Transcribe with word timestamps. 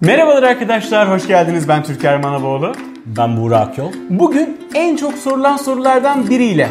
Merhabalar 0.00 0.42
arkadaşlar, 0.42 1.10
hoş 1.10 1.26
geldiniz. 1.26 1.68
Ben 1.68 1.82
Türker 1.82 2.20
Manavoğlu. 2.20 2.72
Ben 3.06 3.36
Buğra 3.36 3.58
Akyol. 3.58 3.92
Bugün 4.10 4.60
en 4.74 4.96
çok 4.96 5.14
sorulan 5.14 5.56
sorulardan 5.56 6.30
biriyle 6.30 6.68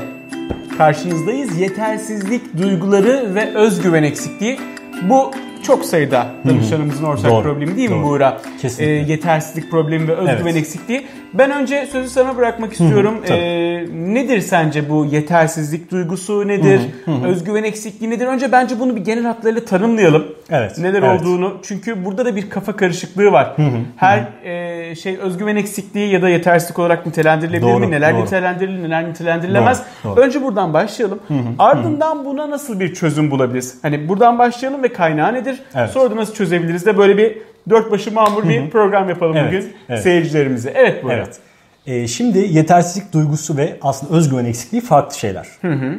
karşınızdayız. 0.78 1.60
Yetersizlik 1.60 2.58
duyguları 2.58 3.36
ve 3.36 3.56
özgüven 3.56 4.04
eksikliği. 4.04 4.60
Bu 5.10 5.32
çok 5.68 5.86
sayıda 5.86 6.28
danışanımızın 6.48 7.04
ortak 7.04 7.32
Doğru, 7.32 7.44
problemi 7.44 7.78
değil 7.78 7.90
mi 7.90 7.96
doğru. 7.96 8.04
Buğra? 8.06 8.38
Kesinlikle. 8.62 8.94
Ee, 8.96 9.12
yetersizlik 9.12 9.72
problemi 9.72 10.08
ve 10.08 10.14
özgüven 10.16 10.42
Evet. 10.42 10.56
eksikliği. 10.56 11.08
Ben 11.34 11.52
önce 11.52 11.88
sözü 11.92 12.10
sana 12.10 12.38
bırakmak 12.38 12.72
istiyorum. 12.72 13.16
tabii. 13.28 13.38
Ee, 13.38 13.86
nedir 13.94 14.42
sence 14.42 14.90
bu 14.90 15.06
yetersizlik 15.06 15.92
duygusu 15.92 16.48
nedir? 16.48 16.82
Özgüven 17.26 17.64
eksikliği 17.64 18.12
nedir? 18.12 18.26
Önce 18.28 18.52
bence 18.52 18.80
bunu 18.80 18.96
bir 18.96 19.02
genel 19.02 19.24
hatlarıyla 19.26 19.66
tanımlayalım. 19.66 20.26
Evet, 20.50 20.78
Neler 20.78 21.04
evet. 21.04 21.22
olduğunu. 21.22 21.58
Çünkü 21.64 22.06
burada 22.06 22.26
da 22.26 22.36
bir 22.36 22.50
kafa 22.50 22.76
karışıklığı 22.76 23.32
var. 23.32 23.56
Her 23.96 24.28
e, 24.44 24.96
şey 24.96 25.18
özgüven 25.18 25.56
eksikliği 25.56 26.10
ya 26.12 26.22
da 26.22 26.30
yetersizlik 26.30 26.80
olarak 26.80 27.06
nitelendirilebilir 27.06 27.72
Doğru, 27.72 27.80
mi? 27.80 27.92
Neler 27.92 28.14
doğru. 28.14 28.22
nitelendirilir, 28.24 28.84
neler 28.84 29.10
nitelendirilemez? 29.10 29.84
Doğru, 30.04 30.16
doğru. 30.16 30.22
Önce 30.26 30.44
buradan 30.44 30.74
başlayalım. 30.74 31.20
Ardından 31.60 32.26
buna 32.26 32.50
nasıl 32.50 32.80
bir 32.80 32.94
çözüm 32.94 33.32
bulabiliriz? 33.32 33.78
Hani 33.82 34.10
buradan 34.10 34.40
başlayalım 34.40 34.84
ve 34.84 34.94
kaynağı 34.94 35.34
nedir? 35.34 35.57
Evet. 35.76 35.90
Sonra 35.90 36.12
da 36.12 36.16
nasıl 36.16 36.34
çözebiliriz 36.34 36.86
de 36.86 36.98
böyle 36.98 37.18
bir 37.18 37.38
dört 37.70 37.92
başı 37.92 38.14
mamur 38.14 38.50
bir 38.50 38.70
program 38.70 39.10
yapalım 39.10 39.38
Evet, 39.38 39.48
bugün 39.48 39.74
evet. 39.90 40.04
seyircilerimize. 40.04 40.72
Evet 40.76 41.04
bu. 41.04 41.12
Evet. 41.12 41.40
Ee, 41.88 42.08
şimdi 42.08 42.38
yetersizlik 42.38 43.14
duygusu 43.14 43.58
ve 43.58 43.78
aslında 43.82 44.14
özgüven 44.14 44.46
eksikliği 44.46 44.82
farklı 44.82 45.18
şeyler. 45.18 45.48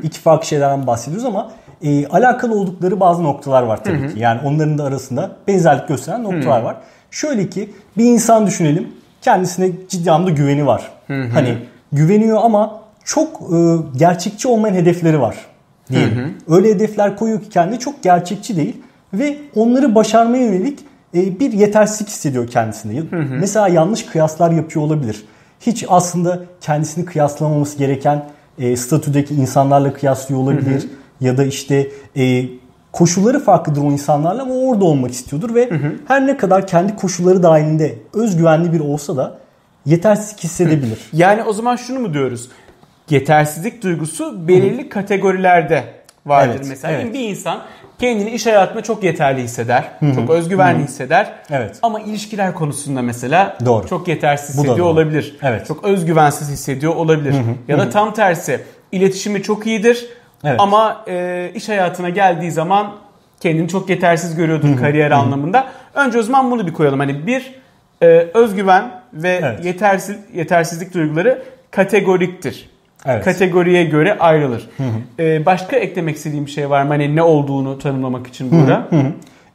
İki 0.03 0.21
farklı 0.21 0.47
şeylerden 0.47 0.87
bahsediyoruz 0.87 1.25
ama 1.25 1.53
e, 1.83 2.07
alakalı 2.07 2.55
oldukları 2.55 3.01
bazı 3.01 3.25
noktalar 3.25 3.63
var 3.63 3.85
tabii 3.85 4.15
ki. 4.15 4.21
Yani 4.21 4.41
onların 4.45 4.79
da 4.79 4.85
arasında 4.85 5.31
benzerlik 5.49 5.89
gösteren 5.89 6.25
noktalar 6.25 6.63
var. 6.63 6.77
Şöyle 7.11 7.49
ki 7.49 7.71
bir 7.97 8.05
insan 8.05 8.47
düşünelim. 8.47 8.89
Kendisine 9.23 9.71
ciddi 9.89 10.11
anlamda 10.11 10.31
güveni 10.31 10.67
var. 10.67 10.83
Hani 11.09 11.59
güveniyor 11.93 12.39
ama 12.43 12.81
çok 13.05 13.41
e, 13.41 13.57
gerçekçi 13.97 14.49
olmayan 14.49 14.75
hedefleri 14.75 15.21
var. 15.21 15.37
Diyelim. 15.91 16.35
Öyle 16.49 16.69
hedefler 16.69 17.17
koyuyor 17.17 17.43
ki 17.43 17.49
kendi 17.49 17.79
çok 17.79 18.03
gerçekçi 18.03 18.57
değil 18.57 18.77
ve 19.13 19.39
onları 19.55 19.95
başarmaya 19.95 20.47
yönelik 20.47 20.79
e, 21.15 21.41
bir 21.41 21.53
yetersizlik 21.53 22.09
hissediyor 22.09 22.47
kendisinde. 22.47 23.03
Mesela 23.41 23.69
yanlış 23.69 24.07
kıyaslar 24.07 24.51
yapıyor 24.51 24.85
olabilir. 24.85 25.25
Hiç 25.61 25.85
aslında 25.89 26.41
kendisini 26.61 27.05
kıyaslamaması 27.05 27.79
gereken 27.79 28.25
e, 28.59 28.77
statüdeki 28.77 29.35
insanlarla 29.35 29.93
kıyaslıyor 29.93 30.41
olabilir. 30.41 30.89
Ya 31.21 31.37
da 31.39 31.45
işte 31.45 31.89
e, 32.17 32.45
koşulları 32.93 33.41
farklıdır 33.41 33.83
o 33.83 33.93
insanlarla 33.93 34.43
ama 34.43 34.55
orada 34.55 34.85
olmak 34.85 35.11
istiyordur 35.11 35.55
ve 35.55 35.71
her 36.09 36.27
ne 36.27 36.37
kadar 36.37 36.67
kendi 36.67 36.97
koşulları 36.97 37.43
dahilinde 37.43 37.99
özgüvenli 38.15 38.73
bir 38.73 38.81
olsa 38.81 39.17
da 39.17 39.39
yetersizlik 39.87 40.45
hissedebilir. 40.45 40.99
Yani 41.13 41.43
o 41.43 41.53
zaman 41.53 41.77
şunu 41.77 41.99
mu 41.99 42.15
diyoruz? 42.15 42.49
Yetersizlik 43.11 43.83
duygusu 43.83 44.49
belirli 44.49 44.89
kategorilerde 44.89 45.85
vardır 46.29 46.55
Evet, 46.57 46.67
mesela. 46.69 46.95
evet. 47.01 47.15
Bir 47.15 47.21
insan 47.29 47.63
kendini 47.99 48.31
iş 48.31 48.47
hayatında 48.47 48.83
çok 48.83 49.03
yeterli 49.05 49.43
hisseder, 49.43 49.85
çok 50.15 50.31
özgüvenli 50.31 50.85
hisseder. 50.85 51.33
Evet. 51.51 51.79
Ama 51.83 52.01
ilişkiler 52.01 52.55
konusunda 52.55 53.03
mesela 53.03 53.57
Doğru. 53.67 53.89
çok 53.89 54.09
yetersiz 54.09 54.49
hissediyor 54.55 54.79
doğru. 54.79 54.87
olabilir. 54.87 55.37
Evet. 55.43 55.67
Çok 55.67 55.85
özgüvensiz 55.85 56.51
hissediyor 56.51 56.95
olabilir. 56.95 57.35
Ya 57.69 57.79
da 57.79 57.91
tam 57.91 58.15
tersi 58.15 58.61
iletişimi 58.93 59.43
çok 59.43 59.67
iyidir 59.67 60.09
Evet. 60.45 60.61
ama 60.61 61.05
e, 61.09 61.51
iş 61.55 61.69
hayatına 61.69 62.09
geldiği 62.09 62.51
zaman 62.51 62.93
kendini 63.41 63.69
çok 63.69 63.91
yetersiz 63.91 64.35
görüyordur 64.37 64.77
kariyer 64.77 65.11
anlamında. 65.11 65.67
Önce 65.95 66.19
o 66.19 66.23
zaman 66.23 66.51
bunu 66.51 66.67
bir 66.67 66.73
koyalım. 66.73 66.99
Hani 67.01 67.27
bir 67.27 67.55
e, 68.03 68.07
özgüven 68.35 68.91
ve 69.13 69.41
Evet. 69.43 69.65
yetersiz 69.65 70.17
yetersizlik 70.35 70.95
duyguları 70.95 71.43
kategoriktir. 71.71 72.71
Evet. 73.07 73.25
Kategoriye 73.25 73.85
göre 73.85 74.19
ayrılır. 74.19 74.71
Ee, 75.19 75.47
başka 75.47 75.77
eklemek 75.77 76.17
istediğim 76.17 76.47
bir 76.47 76.51
şey 76.51 76.71
var 76.71 76.83
mı? 76.83 76.89
Hani 76.89 77.17
ne 77.17 77.23
olduğunu 77.23 77.79
tanımlamak 77.79 78.27
için 78.27 78.51
burada. 78.51 78.89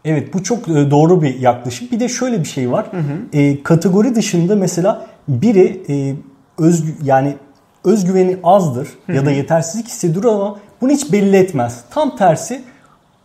Evet 0.05 0.33
bu 0.33 0.43
çok 0.43 0.67
e, 0.67 0.91
doğru 0.91 1.21
bir 1.21 1.39
yaklaşım. 1.39 1.87
Bir 1.91 1.99
de 1.99 2.09
şöyle 2.09 2.39
bir 2.39 2.45
şey 2.47 2.71
var. 2.71 2.85
E, 3.33 3.63
kategori 3.63 4.15
dışında 4.15 4.55
mesela 4.55 5.05
biri 5.27 5.81
e, 5.89 6.15
özgü, 6.63 6.91
yani 7.03 7.35
özgüveni 7.85 8.37
azdır 8.43 8.87
ya 9.13 9.25
da 9.25 9.31
yetersizlik 9.31 9.87
hissediyor 9.87 10.33
ama 10.33 10.59
bunu 10.81 10.91
hiç 10.91 11.11
belli 11.11 11.37
etmez. 11.37 11.83
Tam 11.89 12.15
tersi 12.17 12.61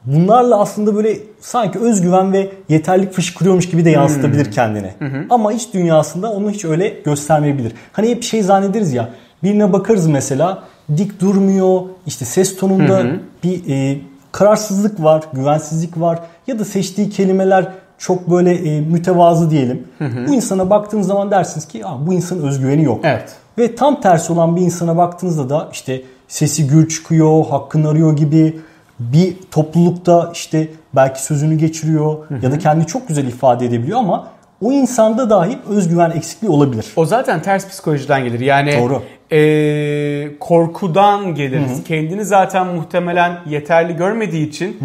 bunlarla 0.04 0.60
aslında 0.60 0.97
böyle 0.97 1.16
sanki 1.41 1.78
özgüven 1.78 2.32
ve 2.32 2.50
yeterlik 2.69 3.12
fışkırıyormuş 3.12 3.71
gibi 3.71 3.84
de 3.84 3.91
yansıtabilir 3.91 4.53
kendini. 4.53 4.91
Ama 5.31 5.53
iç 5.53 5.75
dünyasında 5.75 6.32
onu 6.32 6.50
hiç 6.50 6.65
öyle 6.65 6.88
göstermeyebilir. 7.04 7.72
Hani 7.92 8.09
hep 8.09 8.22
şey 8.22 8.42
zannederiz 8.42 8.92
ya 8.92 9.09
birine 9.43 9.72
bakarız 9.72 10.06
mesela 10.06 10.62
dik 10.97 11.21
durmuyor 11.21 11.81
işte 12.06 12.25
ses 12.25 12.56
tonunda 12.56 13.06
bir 13.44 13.71
e, 13.71 14.00
kararsızlık 14.32 15.03
var, 15.03 15.22
güvensizlik 15.32 16.00
var 16.00 16.19
ya 16.47 16.59
da 16.59 16.65
seçtiği 16.65 17.10
kelimeler 17.10 17.69
çok 17.98 18.31
böyle 18.31 18.54
e, 18.54 18.81
mütevazı 18.81 19.50
diyelim. 19.50 19.88
Bu 20.28 20.34
insana 20.34 20.71
baktığınız 20.71 21.06
zaman 21.06 21.31
dersiniz 21.31 21.69
ki 21.69 21.87
Aa, 21.87 22.06
bu 22.06 22.12
insanın 22.12 22.47
özgüveni 22.47 22.84
yok. 22.84 23.00
Evet. 23.04 23.37
Ve 23.59 23.75
tam 23.75 24.00
tersi 24.00 24.32
olan 24.32 24.56
bir 24.56 24.60
insana 24.60 24.97
baktığınızda 24.97 25.50
da 25.50 25.69
işte 25.72 26.03
sesi 26.28 26.66
gür 26.66 26.88
çıkıyor, 26.88 27.47
hakkını 27.47 27.88
arıyor 27.88 28.16
gibi 28.16 28.60
bir 28.98 29.37
toplulukta 29.50 30.31
işte 30.34 30.69
belki 30.94 31.22
sözünü 31.22 31.54
geçiriyor 31.54 32.16
ya 32.43 32.53
da 32.53 32.59
kendini 32.59 32.87
çok 32.87 33.09
güzel 33.09 33.27
ifade 33.27 33.66
edebiliyor 33.66 33.98
ama 33.98 34.28
o 34.65 34.72
insanda 34.72 35.31
dahi 35.31 35.59
özgüven 35.69 36.10
eksikliği 36.10 36.53
olabilir. 36.53 36.87
O 36.97 37.04
zaten 37.06 37.43
ters 37.43 37.69
psikolojiden 37.69 38.25
gelir. 38.25 38.41
Yani 38.41 38.78
Doğru. 38.81 39.03
E, 39.33 40.31
korkudan 40.41 41.34
gelir. 41.34 41.61
Kendini 41.89 42.25
zaten 42.25 42.66
muhtemelen 42.66 43.33
yeterli 43.47 43.97
görmediği 43.97 44.49
için, 44.49 44.77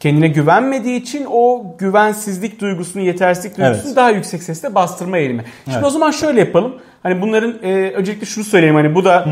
kendine 0.00 0.28
güvenmediği 0.28 1.00
için 1.00 1.26
o 1.30 1.74
güvensizlik 1.78 2.60
duygusunu, 2.60 3.02
yetersizlik 3.02 3.58
duygusunu 3.58 3.86
Evet. 3.86 3.96
daha 3.96 4.10
yüksek 4.10 4.42
sesle 4.42 4.74
bastırma 4.74 5.18
eğilimi. 5.18 5.44
Şimdi 5.64 5.76
Evet. 5.76 5.86
o 5.86 5.90
zaman 5.90 6.10
şöyle 6.10 6.40
yapalım. 6.40 6.74
Hani 7.02 7.22
bunların 7.22 7.54
e, 7.62 7.90
öncelikle 7.90 8.26
şunu 8.26 8.44
söyleyeyim 8.44 8.74
hani 8.76 8.94
bu 8.94 9.04
da 9.04 9.26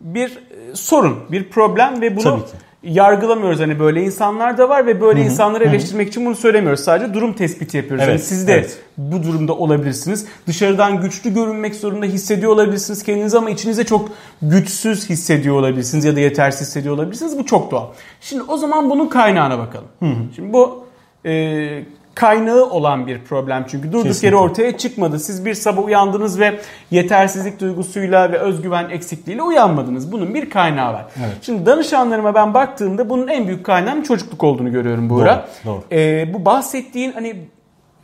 bir 0.00 0.28
e, 0.28 0.74
sorun, 0.74 1.18
bir 1.32 1.44
problem 1.44 2.00
ve 2.00 2.16
bunu. 2.16 2.40
Yargılamıyoruz. 2.86 3.60
Hani 3.60 3.78
böyle 3.80 4.02
insanlar 4.02 4.58
da 4.58 4.68
var 4.68 4.86
ve 4.86 5.00
böyle 5.00 5.20
insanları 5.20 5.64
eleştirmek 5.64 6.08
için 6.08 6.26
bunu 6.26 6.34
söylemiyoruz. 6.34 6.80
Sadece 6.80 7.14
durum 7.14 7.32
tespiti 7.32 7.76
yapıyoruz. 7.76 8.04
Evet, 8.04 8.12
Hani 8.12 8.26
siz 8.26 8.48
de 8.48 8.52
evet. 8.52 8.78
bu 8.98 9.22
durumda 9.22 9.52
olabilirsiniz. 9.52 10.26
Dışarıdan 10.46 11.00
güçlü 11.00 11.34
görünmek 11.34 11.74
zorunda 11.74 12.06
hissediyor 12.06 12.52
olabilirsiniz 12.52 13.02
kendinizi 13.02 13.38
ama 13.38 13.50
içinizde 13.50 13.84
çok 13.84 14.08
güçsüz 14.42 15.10
hissediyor 15.10 15.56
olabilirsiniz 15.56 16.04
ya 16.04 16.16
da 16.16 16.20
yetersiz 16.20 16.68
hissediyor 16.68 16.94
olabilirsiniz. 16.94 17.38
Bu 17.38 17.46
çok 17.46 17.70
doğal. 17.70 17.86
Şimdi 18.20 18.42
o 18.42 18.56
zaman 18.56 18.90
bunun 18.90 19.08
kaynağına 19.08 19.58
bakalım. 19.58 19.88
Şimdi 20.36 20.52
bu 20.52 20.84
e, 21.26 21.82
kaynağı 22.16 22.64
olan 22.64 23.06
bir 23.06 23.24
problem 23.24 23.64
çünkü 23.68 23.88
durduk 23.92 24.06
Kesinlikle. 24.06 24.26
yere 24.26 24.36
ortaya 24.36 24.78
çıkmadı. 24.78 25.18
Siz 25.18 25.44
bir 25.44 25.54
sabah 25.54 25.84
uyandınız 25.84 26.40
ve 26.40 26.60
yetersizlik 26.90 27.60
duygusuyla 27.60 28.32
ve 28.32 28.38
özgüven 28.38 28.90
eksikliğiyle 28.90 29.42
uyanmadınız. 29.42 30.12
Bunun 30.12 30.34
bir 30.34 30.50
kaynağı 30.50 30.92
var. 30.92 31.04
Evet. 31.18 31.36
Şimdi 31.42 31.66
danışanlarıma 31.66 32.34
ben 32.34 32.54
baktığımda 32.54 33.10
bunun 33.10 33.28
en 33.28 33.46
büyük 33.46 33.66
kaynağının 33.66 34.02
çocukluk 34.02 34.44
olduğunu 34.44 34.72
görüyorum 34.72 35.10
Buğra. 35.10 35.46
Doğru, 35.64 35.74
doğru. 35.74 36.00
E, 36.00 36.34
bu 36.34 36.44
bahsettiğin 36.44 37.12
hani 37.12 37.36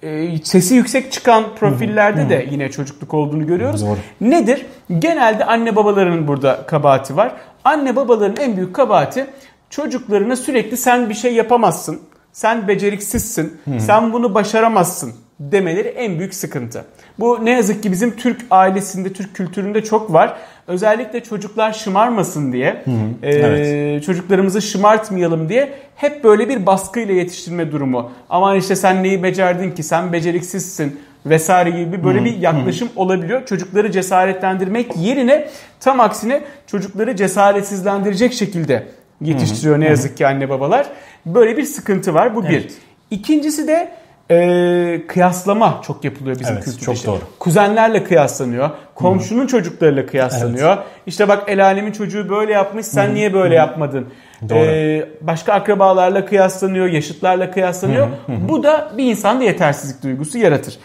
e, 0.03 0.39
sesi 0.45 0.75
yüksek 0.75 1.13
çıkan 1.13 1.45
profillerde 1.61 2.29
de 2.29 2.47
yine 2.51 2.71
çocukluk 2.71 3.15
olduğunu 3.15 3.47
görüyoruz. 3.47 3.83
Doğru. 3.83 3.99
Nedir? 4.21 4.67
Genelde 4.99 5.45
anne 5.45 5.77
babaların 5.77 6.29
burada 6.29 6.67
kabahati 6.67 7.17
var. 7.17 7.33
Anne 7.65 7.97
babaların 7.97 8.45
en 8.45 8.57
büyük 8.57 8.75
kabahati 8.75 9.27
çocuklarına 9.71 10.37
sürekli 10.37 10.77
sen 10.77 11.09
bir 11.09 11.15
şey 11.15 11.35
yapamazsın. 11.35 12.01
Sen 12.33 12.69
beceriksizsin. 12.69 13.61
Sen 13.79 14.13
bunu 14.13 14.35
başaramazsın 14.35 15.13
demeleri 15.41 15.89
en 15.89 16.19
büyük 16.19 16.35
sıkıntı. 16.35 16.85
Bu 17.21 17.45
ne 17.45 17.51
yazık 17.51 17.83
ki 17.83 17.93
bizim 17.93 18.17
Türk 18.17 18.41
ailesinde, 18.51 19.13
Türk 19.13 19.35
kültüründe 19.35 19.85
çok 19.85 20.13
var. 20.13 20.37
Özellikle 20.67 21.21
çocuklar 21.21 21.73
şımarmasın 21.73 22.53
diye, 22.53 22.85
e, 23.23 23.31
evet. 23.31 24.05
çocuklarımızı 24.05 24.63
şımartmayalım 24.63 25.49
diye 25.49 25.73
hep 25.97 26.25
böyle 26.25 26.49
bir 26.49 26.67
baskıyla 26.67 27.15
yetiştirme 27.15 27.73
durumu. 27.73 28.11
Aman 28.31 28.57
işte 28.57 28.77
sen 28.77 29.03
neyi 29.03 29.23
becerdin 29.23 29.71
ki, 29.71 29.83
sen 29.83 30.13
beceriksizsin 30.13 31.01
vesaire 31.27 31.71
gibi 31.71 32.05
böyle 32.05 32.25
bir 32.25 32.37
yaklaşım 32.37 32.89
olabiliyor. 32.97 33.47
Çocukları 33.47 33.91
cesaretlendirmek 33.93 34.97
yerine 34.97 35.49
tam 35.81 36.01
aksine 36.01 36.41
çocukları 36.67 37.17
cesaretsizlendirecek 37.17 38.33
şekilde 38.33 38.87
yetiştiriyor 39.21 39.81
ne 39.81 39.89
yazık 39.89 40.17
ki 40.17 40.27
anne 40.27 40.49
babalar. 40.49 40.87
Böyle 41.27 41.57
bir 41.57 41.65
sıkıntı 41.65 42.15
var. 42.15 42.35
Bu 42.35 42.43
bir. 42.43 42.49
Evet. 42.49 42.73
İkincisi 43.11 43.69
de 43.69 43.93
e, 44.31 45.07
kıyaslama 45.07 45.81
çok 45.87 46.05
yapılıyor 46.05 46.39
bizim 46.41 46.55
Evet, 46.55 46.65
kültürde. 46.65 46.85
çok 46.85 46.95
işte. 46.95 47.09
doğru. 47.09 47.21
Kuzenlerle 47.39 48.05
kıyaslanıyor. 48.05 48.71
Komşunun 48.95 49.47
çocuklarıyla 49.47 50.07
kıyaslanıyor. 50.07 50.77
İşte 51.07 51.29
bak 51.29 51.43
el 51.47 51.65
alemin 51.65 51.93
çocuğu 51.93 52.29
böyle 52.29 52.53
yapmış 52.53 52.87
sen 52.87 53.15
niye 53.15 53.35
böyle 53.35 53.55
yapmadın? 53.55 54.07
Doğru. 54.49 54.59
E, 54.59 55.09
başka 55.21 55.53
akrabalarla 55.53 56.27
kıyaslanıyor, 56.27 56.87
yaşıtlarla 56.87 57.51
kıyaslanıyor. 57.51 58.09
Bu 58.29 58.63
da 58.63 58.93
bir 58.99 59.05
insanda 59.05 59.45
yetersizlik 59.45 60.03
duygusu 60.03 60.39
yaratır. 60.39 60.79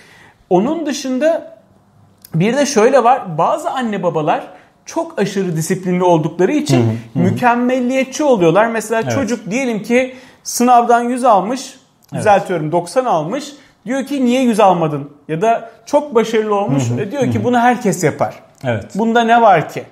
Onun 0.50 0.86
dışında 0.86 1.58
bir 2.36 2.58
de 2.58 2.66
şöyle 2.66 3.04
var. 3.04 3.38
Bazı 3.38 3.70
anne 3.70 4.04
babalar 4.04 4.48
çok 4.88 5.20
aşırı 5.20 5.56
disiplinli 5.56 6.04
oldukları 6.04 6.52
için 6.52 7.00
mükemmelliyetçi 7.16 8.24
oluyorlar. 8.24 8.68
Mesela 8.68 9.02
Evet. 9.02 9.14
çocuk 9.14 9.52
diyelim 9.52 9.84
ki 9.84 10.16
sınavdan 10.44 11.02
100 11.02 11.24
almış, 11.26 11.76
düzeltiyorum 12.14 12.72
90 12.72 13.06
almış. 13.06 13.52
Diyor 13.86 14.06
ki 14.06 14.26
niye 14.26 14.42
100 14.42 14.60
almadın? 14.60 15.10
Ya 15.28 15.42
da 15.42 15.72
çok 15.86 16.16
başarılı 16.16 16.56
olmuş. 16.56 16.84
E 17.00 17.12
diyor 17.12 17.32
ki 17.32 17.44
bunu 17.44 17.60
herkes 17.60 18.04
yapar. 18.04 18.36
Evet. 18.64 18.86
Bunda 18.96 19.22
ne 19.24 19.42
var 19.42 19.70
ki? 19.70 19.84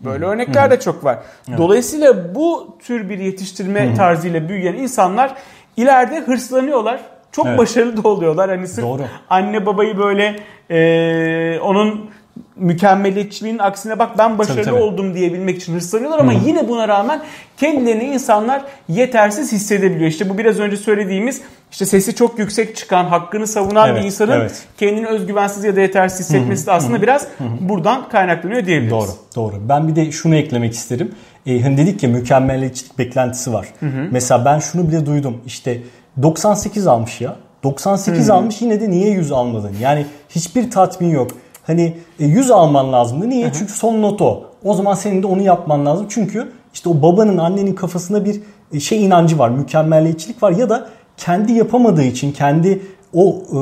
Böyle 0.00 0.24
örnekler 0.24 0.70
de 0.70 0.80
çok 0.80 1.04
var. 1.04 1.18
Dolayısıyla 1.58 2.34
bu 2.34 2.76
tür 2.86 3.08
bir 3.08 3.18
yetiştirme 3.18 3.94
tarzıyla 3.94 4.48
büyüyen 4.48 4.74
insanlar 4.74 5.34
ileride 5.76 6.20
hırslanıyorlar. 6.20 7.00
Çok 7.32 7.46
Evet. 7.46 7.58
başarılı 7.58 8.04
da 8.04 8.08
oluyorlar. 8.08 8.50
Hani 8.50 8.68
sırf 8.68 8.84
Doğru. 8.84 9.02
anne 9.30 9.66
babayı 9.66 9.98
böyle 9.98 10.36
e, 10.70 11.60
onun 11.60 12.10
mükemmeliyetçiliğin 12.56 13.58
aksine 13.58 13.98
bak 13.98 14.18
ben 14.18 14.38
başarılı 14.38 14.62
Tabii, 14.62 14.74
tabii. 14.74 14.82
oldum 14.82 15.14
diyebilmek 15.14 15.56
için 15.56 15.74
hırslanıyorlar 15.74 16.18
ama 16.18 16.32
yine 16.32 16.68
buna 16.68 16.88
rağmen 16.88 17.22
kendilerini 17.56 18.04
insanlar 18.04 18.62
yetersiz 18.88 19.52
hissedebiliyor. 19.52 20.10
İşte 20.10 20.28
bu 20.28 20.38
biraz 20.38 20.60
önce 20.60 20.76
söylediğimiz 20.76 21.40
işte 21.72 21.86
sesi 21.86 22.14
çok 22.14 22.38
yüksek 22.38 22.76
çıkan, 22.76 23.04
hakkını 23.04 23.46
savunan 23.46 23.88
Evet, 23.88 24.00
bir 24.00 24.06
insanın 24.06 24.32
evet. 24.32 24.62
kendini 24.78 25.06
özgüvensiz 25.06 25.64
ya 25.64 25.76
da 25.76 25.80
yetersiz 25.80 26.20
hissetmesi 26.20 26.66
de 26.66 26.72
aslında 26.72 27.02
biraz 27.02 27.26
buradan 27.60 28.08
kaynaklanıyor 28.08 28.66
diyebiliriz. 28.66 28.92
Doğru, 28.92 29.10
doğru. 29.36 29.54
Ben 29.68 29.88
bir 29.88 29.96
de 29.96 30.12
şunu 30.12 30.34
eklemek 30.34 30.72
isterim. 30.72 31.14
Ee, 31.46 31.60
hani 31.60 31.76
dedik 31.76 32.02
ya 32.02 32.08
mükemmelliyetçilik 32.08 32.98
beklentisi 32.98 33.52
var. 33.52 33.66
Mesela 34.10 34.44
ben 34.44 34.58
şunu 34.58 34.88
bile 34.88 35.06
duydum. 35.06 35.40
İşte 35.46 35.80
98 36.22 36.86
almış 36.86 37.20
ya. 37.20 37.36
98 37.62 38.30
almış 38.30 38.62
yine 38.62 38.80
de 38.80 38.90
niye 38.90 39.10
100 39.10 39.32
almadın? 39.32 39.72
Yani 39.80 40.06
hiçbir 40.28 40.70
tatmin 40.70 41.10
yok. 41.10 41.30
Hani 41.66 41.96
e, 42.20 42.24
100 42.24 42.50
alman 42.50 42.92
lazımdı. 42.92 43.28
Niye? 43.28 43.52
Çünkü 43.58 43.72
son 43.72 44.02
not 44.02 44.22
o. 44.22 44.44
O 44.64 44.74
zaman 44.74 44.94
senin 44.94 45.22
de 45.22 45.26
onu 45.26 45.42
yapman 45.42 45.86
lazım. 45.86 46.06
Çünkü 46.08 46.52
işte 46.74 46.88
o 46.88 47.02
babanın 47.02 47.38
annenin 47.38 47.74
kafasında 47.74 48.24
bir 48.24 48.40
e, 48.72 48.80
şey 48.80 49.04
inancı 49.04 49.38
var. 49.38 49.48
Mükemmelliyetçilik 49.50 50.42
var 50.42 50.52
ya 50.52 50.70
da 50.70 50.88
kendi 51.16 51.52
yapamadığı 51.52 52.02
için, 52.02 52.32
kendi 52.32 52.82
o 53.14 53.42
e, 53.50 53.54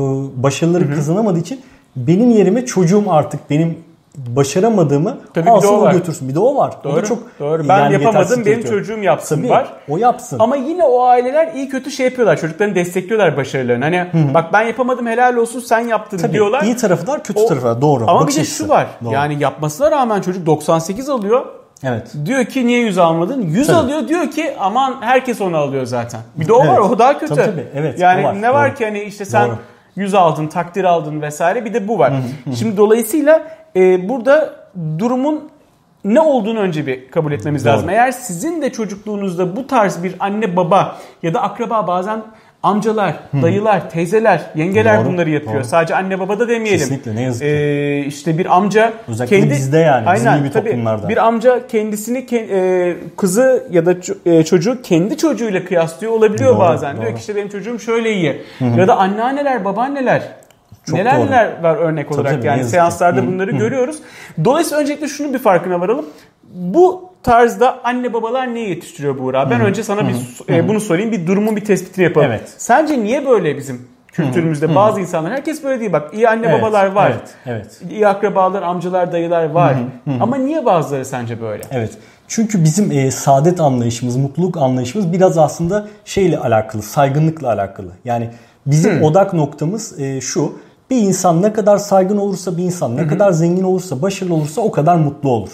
başarıları 0.43 0.94
kazanamadığı 0.94 1.38
için 1.38 1.61
benim 1.97 2.31
yerime 2.31 2.67
çocuğum 2.67 3.05
artık 3.08 3.50
benim 3.50 3.79
başaramadığımı 4.17 5.17
Tabii 5.35 5.43
bir 5.45 5.51
de 5.51 5.55
alsın 5.55 5.69
o 5.69 5.73
o 5.79 5.81
var. 5.83 5.93
götürsün. 5.93 6.29
Bir 6.29 6.35
de 6.35 6.39
o 6.41 6.57
var. 6.57 6.75
o 6.81 6.85
Doğru. 6.85 6.97
da 6.97 7.05
çok 7.05 7.19
doğru. 7.41 7.69
Ben 7.69 7.79
yani 7.79 7.93
yapamadım 7.93 8.41
benim 8.47 8.59
yaratıyor. 8.59 8.81
çocuğum 8.81 9.03
yapsın 9.03 9.37
Tabii, 9.37 9.51
var. 9.51 9.69
O 9.89 9.97
yapsın. 9.97 10.39
Ama 10.39 10.57
yine 10.57 10.85
o 10.85 11.03
aileler 11.03 11.53
iyi 11.55 11.69
kötü 11.69 11.91
şey 11.91 12.07
yapıyorlar. 12.07 12.37
Çocuklarını 12.37 12.75
destekliyorlar 12.75 13.37
başarılarını. 13.37 13.85
Hani 13.85 14.07
bak 14.35 14.53
ben 14.53 14.62
yapamadım 14.62 15.07
helal 15.07 15.37
olsun 15.37 15.61
sen 15.61 15.81
yaptın 15.81 16.19
Tabii, 16.19 16.33
diyorlar. 16.33 16.62
İyi 16.62 16.77
tarafı 16.77 17.07
var, 17.07 17.23
kötü 17.25 17.41
O- 17.41 17.47
tarafı 17.47 17.67
var. 17.67 17.81
Doğru. 17.83 18.05
Ama 18.09 18.21
Bakış 18.21 18.37
bir 18.37 18.41
de 18.41 18.45
şu 18.45 18.69
var. 18.69 18.87
Doğru. 19.05 19.12
Yani 19.15 19.43
yapmasına 19.43 19.91
rağmen 19.91 20.21
çocuk 20.21 20.47
98 20.47 21.09
alıyor. 21.09 21.47
Evet. 21.85 22.12
Diyor 22.25 22.45
ki 22.45 22.67
niye 22.67 22.81
100 22.81 22.99
almadın? 22.99 23.43
100 23.43 23.67
Tabii. 23.67 23.77
alıyor 23.77 24.09
diyor 24.09 24.31
ki 24.31 24.55
aman 24.61 24.97
herkes 25.01 25.41
onu 25.41 25.57
alıyor 25.57 25.87
zaten. 25.87 26.21
Bir 26.37 26.49
de 26.49 26.53
o 26.53 26.61
Evet. 26.65 26.71
var 26.73 26.79
o 26.79 26.99
daha 26.99 27.19
kötü. 27.19 27.35
Tabii, 27.35 27.47
tabii. 27.47 27.67
Evet, 27.75 27.99
yani 28.01 28.21
o 28.21 28.25
var. 28.29 28.43
ne 28.43 28.55
var 28.55 28.69
Doğru. 28.69 28.79
ki 28.79 28.85
hani 28.85 29.03
işte 29.03 29.25
sen 29.25 29.49
Doğru. 29.49 29.57
100 29.96 30.14
aldın, 30.14 30.46
takdir 30.46 30.84
aldın 30.84 31.22
vesaire 31.22 31.64
bir 31.64 31.75
de 31.75 31.88
bu 31.88 31.98
var. 31.98 32.12
Şimdi 32.58 32.76
dolayısıyla 32.76 33.42
e, 33.76 34.08
burada 34.08 34.54
durumun 34.98 35.50
ne 36.04 36.20
olduğunu 36.20 36.58
önce 36.58 36.87
bir 36.87 37.10
kabul 37.10 37.32
etmemiz 37.32 37.64
Doğru. 37.64 37.72
lazım. 37.72 37.90
Eğer 37.90 38.12
sizin 38.12 38.62
de 38.62 38.72
çocukluğunuzda 38.72 39.56
bu 39.56 39.66
tarz 39.66 40.02
bir 40.02 40.14
anne 40.20 40.56
baba 40.56 40.96
ya 41.22 41.34
da 41.34 41.42
akraba 41.42 41.87
bazen 41.87 42.22
amcalar, 42.62 43.15
dayılar, 43.43 43.91
teyzeler, 43.91 44.41
yengeler 44.55 44.99
Doğru, 45.01 45.12
bunları 45.12 45.31
yapıyor. 45.31 45.55
doğru. 45.55 45.65
Sadece 45.65 45.95
anne 45.95 46.21
baba 46.21 46.39
da 46.39 46.49
demeyelim. 46.49 46.79
Kesinlikle, 46.79 47.15
ne 47.17 47.23
yazık 47.23 47.41
ki. 47.43 47.47
Ee, 47.47 47.99
işte 48.07 48.39
bir 48.39 48.57
amca 48.57 48.93
Özellikle 49.09 49.51
bizde 49.51 49.79
yani, 49.79 50.07
bizim 50.15 50.29
aynen, 50.29 50.39
gibi 50.43 50.51
tabii. 50.53 50.69
toplumlarda. 50.71 51.09
Bir 51.09 51.17
amca 51.27 51.67
kendisini 51.67 52.19
ke- 52.19 52.49
e, 52.53 52.97
kızı 53.17 53.67
ya 53.71 53.87
da 53.87 53.95
e, 54.27 54.45
çocuğu 54.45 54.83
kendi 54.83 55.17
çocuğuyla 55.17 55.65
kıyaslıyor 55.65 56.12
olabiliyor 56.12 56.51
Doğru, 56.51 56.59
bazen. 56.61 56.97
Diyor 56.97 57.07
doğru. 57.07 57.15
ki 57.15 57.21
işte 57.21 57.37
benim 57.37 57.49
çocuğum 57.49 57.79
şöyle 57.79 58.12
iyi. 58.12 58.43
Ya 58.77 58.89
da 58.89 58.97
anneanneler, 58.97 59.65
babaanneler 59.65 60.23
Çok 60.87 60.97
neler 60.97 61.17
doğru. 61.17 61.27
neler 61.27 61.62
var 61.62 61.77
örnek 61.77 62.12
olarak 62.12 62.33
tabii, 62.33 62.47
yani 62.47 62.59
yazık 62.59 62.71
ki. 62.73 62.77
seanslarda 62.77 63.27
bunları 63.27 63.51
görüyoruz. 63.51 63.97
Dolayısıyla 64.45 64.83
öncelikle 64.83 65.09
şunu 65.09 65.35
bir 65.35 65.39
farkına 65.39 65.81
varalım. 65.81 66.07
Bu 66.55 67.10
tarzda 67.22 67.84
anne 67.84 68.12
babalar 68.12 68.55
niye 68.55 68.69
yetiştiriyor 68.69 69.19
Buğra? 69.19 69.50
Ben 69.50 69.61
önce 69.61 69.82
sana 69.82 70.08
bir 70.08 70.55
e, 70.55 70.69
bunu 70.69 70.81
sorayım. 70.81 71.12
Bir 71.12 71.26
durumun 71.26 71.56
bir 71.56 71.64
tespitini 71.64 72.05
yapalım. 72.05 72.26
Evet. 72.31 72.55
Sence 72.58 73.02
niye 73.02 73.26
böyle 73.26 73.56
bizim 73.56 73.88
kültürümüzde 74.12 74.75
bazı 74.75 75.00
insanlar 75.00 75.32
herkes 75.32 75.64
böyle 75.64 75.81
değil 75.81 75.93
bak 75.93 76.14
iyi 76.14 76.28
anne 76.28 76.46
Evet, 76.46 76.62
babalar 76.62 76.87
var. 76.87 77.11
Evet. 77.11 77.34
Evet. 77.46 77.81
İyi 77.90 78.08
akrabalar, 78.08 78.62
amcalar, 78.62 79.12
dayılar 79.12 79.50
var. 79.50 79.76
Ama 80.20 80.37
niye 80.37 80.67
bazıları 80.67 81.05
sence 81.05 81.40
böyle? 81.40 81.62
Evet. 81.70 81.90
Çünkü 82.28 82.64
bizim 82.64 82.93
e, 82.93 83.11
saadet 83.11 83.61
anlayışımız, 83.61 84.16
mutluluk 84.16 84.56
anlayışımız 84.56 85.12
biraz 85.12 85.38
aslında 85.38 85.88
şeyle 86.05 86.38
alakalı, 86.38 86.82
saygınlıkla 86.82 87.52
alakalı. 87.52 87.88
Yani 88.05 88.31
bizim 88.66 89.02
odak 89.02 89.32
noktamız 89.32 90.00
e, 90.00 90.20
şu. 90.20 90.58
Bir 90.90 90.96
insan 90.96 91.43
ne 91.43 91.52
kadar 91.52 91.78
saygın 91.78 92.16
olursa, 92.16 92.56
bir 92.56 92.62
insan 92.62 92.96
ne 92.96 93.06
kadar 93.06 93.32
zengin 93.32 93.62
olursa, 93.62 94.02
başarılı 94.02 94.34
olursa 94.34 94.61
o 94.61 94.70
kadar 94.70 94.96
mutlu 94.96 95.31
olur. 95.31 95.50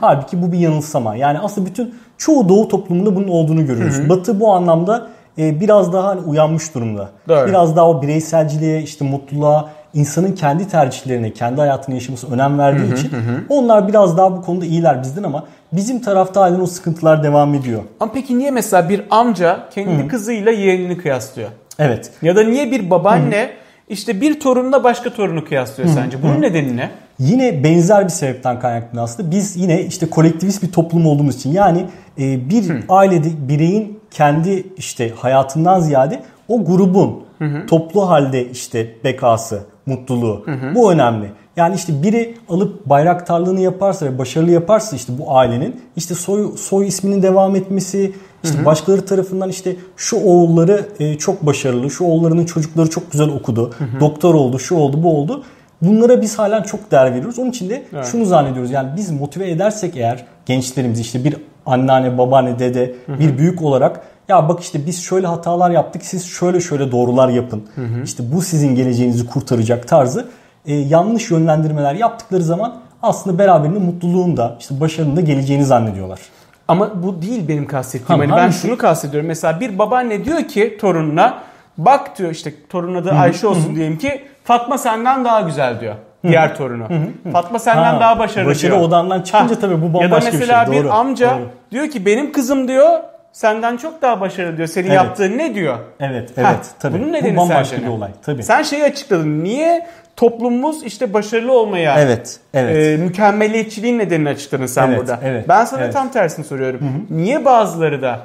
Halbuki 0.00 0.42
bu 0.42 0.52
bir 0.52 0.58
yanılsama. 0.58 1.16
Yani 1.16 1.38
aslında 1.38 1.66
bütün 1.66 1.94
çoğu 2.18 2.48
doğu 2.48 2.68
toplumunda 2.68 3.16
bunun 3.16 3.28
olduğunu 3.28 3.66
görüyoruz. 3.66 4.08
Batı 4.08 4.40
bu 4.40 4.52
anlamda 4.52 5.06
e, 5.38 5.60
biraz 5.60 5.92
daha 5.92 6.08
hani 6.08 6.20
uyanmış 6.20 6.74
durumda. 6.74 7.08
Doğru. 7.28 7.48
Biraz 7.48 7.76
daha 7.76 7.88
o 7.88 8.02
bireyselciliğe, 8.02 8.82
işte 8.82 9.04
mutluluğa, 9.04 9.68
insanın 9.94 10.32
kendi 10.32 10.68
tercihlerine, 10.68 11.32
kendi 11.32 11.60
hayatını 11.60 11.94
yaşaması 11.94 12.32
önem 12.34 12.58
verdiği 12.58 12.92
için 12.92 13.10
onlar 13.48 13.88
biraz 13.88 14.16
daha 14.16 14.36
bu 14.36 14.42
konuda 14.42 14.64
iyiler 14.64 15.02
bizden 15.02 15.22
ama 15.22 15.44
bizim 15.72 16.00
tarafta 16.02 16.40
halen 16.40 16.60
o 16.60 16.66
sıkıntılar 16.66 17.22
devam 17.22 17.54
ediyor. 17.54 17.82
Ama 18.00 18.12
peki 18.12 18.38
niye 18.38 18.50
mesela 18.50 18.88
bir 18.88 19.02
amca 19.10 19.60
kendi 19.70 20.08
kızıyla 20.08 20.52
yeğenini 20.52 20.96
kıyaslıyor? 20.98 21.48
Evet. 21.78 22.10
Ya 22.22 22.36
da 22.36 22.42
niye 22.42 22.70
bir 22.70 22.90
babaanne 22.90 23.50
işte 23.88 24.20
bir 24.20 24.40
torunla 24.40 24.84
başka 24.84 25.10
torunu 25.10 25.44
kıyaslıyor 25.44 25.88
sence? 25.88 26.22
Bunun 26.22 26.42
nedeni 26.42 26.76
ne? 26.76 26.90
Yine 27.18 27.64
benzer 27.64 28.04
bir 28.04 28.08
sebepten 28.08 28.60
kaynaklı 28.60 29.02
aslında. 29.02 29.30
Biz 29.30 29.56
yine 29.56 29.82
işte 29.82 30.10
kolektivist 30.10 30.62
bir 30.62 30.72
toplum 30.72 31.06
olduğumuz 31.06 31.36
için 31.36 31.52
yani 31.52 31.86
e, 32.18 32.50
bir 32.50 32.72
ailede 32.88 33.28
bireyin 33.48 34.00
kendi 34.10 34.66
işte 34.76 35.12
hayatından 35.16 35.80
ziyade 35.80 36.22
o 36.48 36.64
grubun 36.64 37.22
toplu 37.66 38.08
halde 38.08 38.50
işte 38.50 38.94
bekası, 39.04 39.62
mutluluğu 39.86 40.44
bu 40.74 40.92
önemli. 40.92 41.26
Yani 41.56 41.74
işte 41.74 42.02
biri 42.02 42.34
alıp 42.48 42.86
bayraktarlığını 42.86 43.60
yaparsa 43.60 44.06
ve 44.06 44.18
başarılı 44.18 44.50
yaparsa 44.50 44.96
işte 44.96 45.12
bu 45.18 45.36
ailenin 45.36 45.80
işte 45.96 46.14
soy 46.14 46.56
soy 46.56 46.86
isminin 46.86 47.22
devam 47.22 47.56
etmesi, 47.56 48.14
işte 48.44 48.64
başkaları 48.64 49.06
tarafından 49.06 49.48
işte 49.48 49.76
şu 49.96 50.16
oğulları 50.16 50.86
e, 51.00 51.18
çok 51.18 51.46
başarılı, 51.46 51.90
şu 51.90 52.04
oğullarının 52.04 52.44
çocukları 52.44 52.90
çok 52.90 53.12
güzel 53.12 53.28
okudu, 53.28 53.74
doktor 54.00 54.34
oldu, 54.34 54.58
şu 54.58 54.74
oldu, 54.74 55.02
bu 55.02 55.16
oldu. 55.18 55.42
Bunlara 55.82 56.22
biz 56.22 56.38
halen 56.38 56.62
çok 56.62 56.90
değer 56.90 57.14
veriyoruz. 57.14 57.38
Onun 57.38 57.50
için 57.50 57.70
de 57.70 57.82
şunu 58.10 58.24
zannediyoruz. 58.24 58.70
Yani 58.70 58.88
biz 58.96 59.10
motive 59.10 59.50
edersek 59.50 59.96
eğer 59.96 60.24
gençlerimizi 60.46 61.00
işte 61.02 61.24
bir 61.24 61.36
anneanne, 61.66 62.18
babaanne, 62.18 62.58
dede, 62.58 62.94
bir 63.08 63.38
büyük 63.38 63.62
olarak 63.62 64.00
ya 64.28 64.48
bak 64.48 64.60
işte 64.60 64.86
biz 64.86 65.02
şöyle 65.02 65.26
hatalar 65.26 65.70
yaptık 65.70 66.04
siz 66.04 66.26
şöyle 66.26 66.60
şöyle 66.60 66.92
doğrular 66.92 67.28
yapın. 67.28 67.62
İşte 68.04 68.22
bu 68.32 68.42
sizin 68.42 68.74
geleceğinizi 68.74 69.26
kurtaracak 69.26 69.88
tarzı 69.88 70.28
e, 70.66 70.74
yanlış 70.74 71.30
yönlendirmeler 71.30 71.94
yaptıkları 71.94 72.42
zaman 72.42 72.76
aslında 73.02 73.38
beraberinde 73.38 73.78
mutluluğun 73.78 74.36
da 74.36 74.56
işte 74.60 74.80
başarının 74.80 75.16
da 75.16 75.20
geleceğini 75.20 75.64
zannediyorlar. 75.64 76.20
Ama 76.68 77.02
bu 77.02 77.22
değil 77.22 77.48
benim 77.48 77.66
kastettiğim. 77.66 78.06
Tamam, 78.06 78.30
hani 78.30 78.46
ben 78.46 78.50
şunu 78.50 78.78
kastediyorum. 78.78 79.28
Mesela 79.28 79.60
bir 79.60 79.78
babaanne 79.78 80.24
diyor 80.24 80.42
ki 80.48 80.78
torununa 80.80 81.42
bak 81.78 82.18
diyor 82.18 82.30
işte 82.30 82.52
torunun 82.68 82.94
adı 82.94 83.10
Ayşe 83.10 83.46
olsun 83.46 83.74
diyelim 83.76 83.98
ki 83.98 84.22
Fatma 84.44 84.78
senden 84.78 85.24
daha 85.24 85.40
güzel 85.40 85.80
diyor. 85.80 85.94
Diğer 86.26 86.56
torunu. 86.56 86.86
Fatma 87.32 87.58
senden 87.58 87.94
Ha, 87.94 88.00
daha 88.00 88.18
başarılı 88.18 88.50
başarı 88.50 88.72
diyor. 88.72 88.82
odandan 88.82 89.22
çıkınca 89.22 89.58
tabii 89.58 89.82
bu 89.82 89.86
Ya 89.86 89.92
da 89.92 89.94
bambaşka 90.10 90.26
bir 90.26 90.30
şey, 90.32 90.40
mesela 90.40 90.72
bir, 90.72 90.76
doğru, 90.84 90.92
amca 90.92 91.30
doğru. 91.30 91.48
diyor 91.70 91.88
ki 91.90 92.06
benim 92.06 92.32
kızım 92.32 92.68
diyor 92.68 93.00
senden 93.32 93.76
çok 93.76 94.02
daha 94.02 94.20
başarılı 94.20 94.56
diyor. 94.56 94.68
Senin 94.68 94.86
Evet. 94.86 94.96
yaptığın 94.96 95.38
ne 95.38 95.54
diyor? 95.54 95.78
Evet, 96.00 96.30
Ha, 96.38 96.42
evet 96.50 96.66
tabii. 96.80 96.98
Bunun 96.98 97.12
nedeni 97.12 97.36
bu 97.36 97.40
bambaşka 97.40 97.64
sence 97.64 97.82
bir 97.86 97.90
olay 97.90 98.10
tabii. 98.22 98.42
Sen 98.42 98.62
şeyi 98.62 98.84
açıkladın. 98.84 99.44
Niye 99.44 99.86
toplumumuz 100.16 100.84
işte 100.84 101.12
başarılı 101.14 101.52
olmaya 101.52 102.00
Evet, 102.00 102.40
evet. 102.54 102.76
e, 103.00 103.02
mükemmeliyetçiliğin 103.02 103.98
nedenini 103.98 104.28
açıkladın 104.28 104.66
sen 104.66 104.88
Evet, 104.88 104.98
burada. 104.98 105.20
evet, 105.24 105.48
ben 105.48 105.64
sana 105.64 105.82
evet. 105.84 105.92
tam 105.92 106.08
tersini 106.10 106.44
soruyorum. 106.44 107.06
Niye 107.10 107.44
bazıları 107.44 108.02
da 108.02 108.20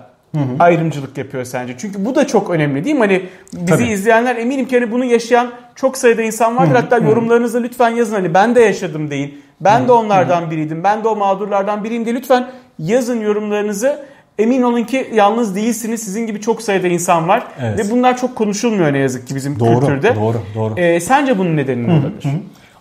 ayrımcılık 0.59 1.17
yapıyor 1.17 1.43
sence? 1.43 1.75
Çünkü 1.77 2.05
bu 2.05 2.15
da 2.15 2.27
çok 2.27 2.49
önemli 2.49 2.83
değil 2.85 2.95
mi? 2.95 2.99
Hani 3.01 3.21
bizi 3.53 3.65
Tabii. 3.65 3.83
izleyenler 3.85 4.35
eminim 4.35 4.65
ki 4.67 4.79
hani 4.79 4.91
bunu 4.91 5.05
yaşayan 5.05 5.47
çok 5.75 5.97
sayıda 5.97 6.21
insan 6.21 6.57
vardır. 6.57 6.75
Hatta 6.75 6.97
yorumlarınızda 6.97 7.59
lütfen 7.59 7.89
yazın 7.89 8.13
hani 8.15 8.33
ben 8.33 8.55
de 8.55 8.61
yaşadım 8.61 9.09
deyin. 9.11 9.41
Ben 9.61 9.87
de 9.87 9.91
onlardan 9.91 10.51
biriydim. 10.51 10.83
Ben 10.83 11.03
de 11.03 11.07
o 11.07 11.15
mağdurlardan 11.15 11.83
biriyim 11.83 12.05
diye 12.05 12.15
lütfen 12.15 12.47
yazın 12.79 13.21
yorumlarınızı. 13.21 14.05
Emin 14.39 14.61
olun 14.61 14.83
ki 14.83 15.07
yalnız 15.13 15.55
değilsiniz. 15.55 16.03
Sizin 16.03 16.27
gibi 16.27 16.41
çok 16.41 16.61
sayıda 16.61 16.87
insan 16.87 17.27
var. 17.27 17.43
Evet. 17.61 17.79
Ve 17.79 17.91
bunlar 17.91 18.17
çok 18.17 18.35
konuşulmuyor 18.35 18.93
ne 18.93 18.97
yazık 18.97 19.27
ki 19.27 19.35
bizim 19.35 19.59
Doğru, 19.59 19.79
kültürde. 19.79 20.15
doğru, 20.15 20.37
doğru. 20.55 20.79
Ee, 20.79 20.99
sence 20.99 21.37
bunun 21.37 21.57
nedeni 21.57 21.87
ne 21.87 21.91
olabilir? 21.91 22.27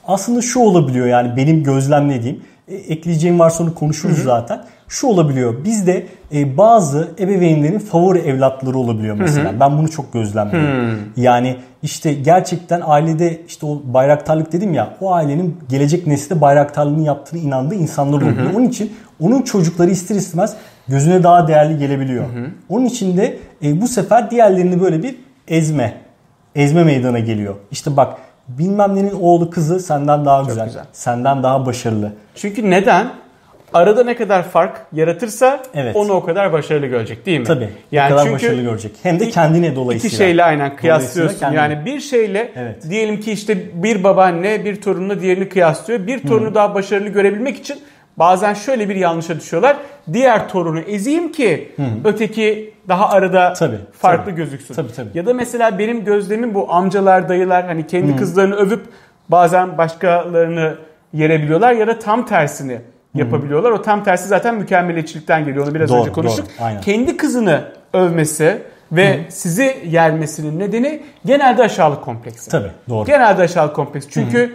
Aslında 0.06 0.42
şu 0.42 0.60
olabiliyor 0.60 1.06
yani 1.06 1.36
benim 1.36 1.62
gözlemlediğim, 1.62 2.40
e, 2.68 2.74
ekleyeceğim 2.74 3.38
varsa 3.38 3.64
onu 3.64 3.74
konuşuruz 3.74 4.18
zaten. 4.22 4.64
Şu 4.88 5.06
olabiliyor. 5.06 5.64
Bizde 5.64 6.06
e, 6.34 6.56
bazı 6.56 7.08
ebeveynlerin 7.18 7.78
favori 7.78 8.18
evlatları 8.18 8.78
olabiliyor 8.78 9.16
mesela. 9.16 9.60
Ben 9.60 9.78
bunu 9.78 9.90
çok 9.90 10.12
gözlemliyorum. 10.12 10.98
Yani 11.16 11.56
işte 11.82 12.14
gerçekten 12.14 12.82
ailede 12.84 13.40
işte 13.48 13.66
o 13.66 13.82
bayraktarlık 13.84 14.52
dedim 14.52 14.74
ya 14.74 14.94
o 15.00 15.12
ailenin 15.12 15.56
gelecek 15.68 16.06
nesle 16.06 16.40
bayraktarlığını 16.40 17.02
yaptığını 17.02 17.40
inandığı 17.40 17.74
insanlar 17.74 18.16
oluyor. 18.22 18.54
Onun 18.54 18.64
için 18.64 18.92
onun 19.20 19.42
çocukları 19.42 19.90
ister 19.90 20.16
istemez 20.16 20.56
gözüne 20.88 21.22
daha 21.22 21.48
değerli 21.48 21.78
gelebiliyor. 21.78 22.24
Onun 22.68 22.84
için 22.84 23.16
de 23.16 23.38
e, 23.64 23.80
bu 23.80 23.88
sefer 23.88 24.30
diğerlerini 24.30 24.80
böyle 24.80 25.02
bir 25.02 25.16
ezme 25.48 25.94
ezme 26.54 26.84
meydana 26.84 27.18
geliyor. 27.18 27.54
İşte 27.70 27.96
bak 27.96 28.16
bilmem 28.48 28.94
nenin 28.96 29.14
oğlu 29.20 29.50
kızı 29.50 29.80
senden 29.80 30.24
daha 30.24 30.42
güzel, 30.42 30.66
güzel. 30.66 30.84
senden 30.92 31.42
daha 31.42 31.66
başarılı. 31.66 32.12
Çünkü 32.34 32.70
neden? 32.70 33.06
Arada 33.74 34.04
ne 34.04 34.16
kadar 34.16 34.42
fark 34.42 34.80
yaratırsa 34.92 35.62
Evet. 35.74 35.96
onu 35.96 36.12
o 36.12 36.24
kadar 36.24 36.52
başarılı 36.52 36.86
görecek 36.86 37.26
değil 37.26 37.38
mi? 37.40 37.46
Tabii. 37.46 37.68
Yani 37.92 38.06
ne 38.06 38.10
kadar 38.10 38.22
çünkü 38.22 38.34
başarılı 38.34 38.62
görecek. 38.62 38.92
Hem 39.02 39.20
de 39.20 39.30
kendine 39.30 39.76
dolayısıyla. 39.76 40.08
İki 40.08 40.16
şeyle 40.16 40.44
aynen 40.44 40.76
kıyaslıyorsun. 40.76 41.38
Kendine. 41.38 41.60
Yani 41.60 41.84
bir 41.84 42.00
şeyle 42.00 42.52
Evet. 42.56 42.90
diyelim 42.90 43.20
ki 43.20 43.32
işte 43.32 43.82
bir 43.82 44.04
babaanne 44.04 44.64
bir 44.64 44.80
torunla 44.80 45.20
diğerini 45.20 45.48
kıyaslıyor. 45.48 46.06
Bir 46.06 46.18
torunu 46.18 46.54
daha 46.54 46.74
başarılı 46.74 47.08
görebilmek 47.08 47.56
için 47.56 47.78
bazen 48.18 48.54
şöyle 48.54 48.88
bir 48.88 48.96
yanlışa 48.96 49.36
düşüyorlar. 49.36 49.76
Diğer 50.12 50.48
torunu 50.48 50.80
ezeyim 50.80 51.32
ki 51.32 51.72
öteki 52.04 52.74
daha 52.88 53.08
arada 53.08 53.52
Tabii, 53.52 53.76
farklı 53.92 54.24
tabii. 54.24 54.34
gözüksün. 54.36 54.74
Tabii, 54.74 54.92
tabii. 54.92 55.08
Ya 55.14 55.26
da 55.26 55.34
mesela 55.34 55.78
benim 55.78 56.04
gözlemim 56.04 56.54
bu 56.54 56.72
amcalar, 56.72 57.28
dayılar 57.28 57.66
hani 57.66 57.86
kendi 57.86 58.16
kızlarını 58.16 58.54
övüp 58.54 58.86
bazen 59.28 59.78
başkalarını 59.78 60.74
yerebiliyorlar 61.12 61.72
ya 61.72 61.86
da 61.86 61.98
tam 61.98 62.26
tersini 62.26 62.80
yapabiliyorlar. 63.14 63.70
O 63.70 63.82
tam 63.82 64.04
tersi 64.04 64.28
zaten 64.28 64.54
mükemmeliyetçilikten 64.54 65.44
geliyor. 65.44 65.66
Onu 65.66 65.74
biraz 65.74 65.88
Doğru, 65.90 66.00
önce 66.00 66.12
konuştuk. 66.12 66.46
doğru, 66.46 66.66
aynen. 66.66 66.80
Kendi 66.80 67.16
kızını 67.16 67.64
övmesi 67.92 68.62
ve 68.92 69.20
sizi 69.28 69.76
yermesinin 69.86 70.58
nedeni 70.58 71.02
genelde 71.24 71.62
aşağılık 71.62 72.02
kompleksi. 72.04 72.50
Tabii 72.50 72.70
doğru. 72.88 73.06
Genelde 73.06 73.42
aşağılık 73.42 73.76
kompleksi. 73.76 74.10
Çünkü 74.10 74.52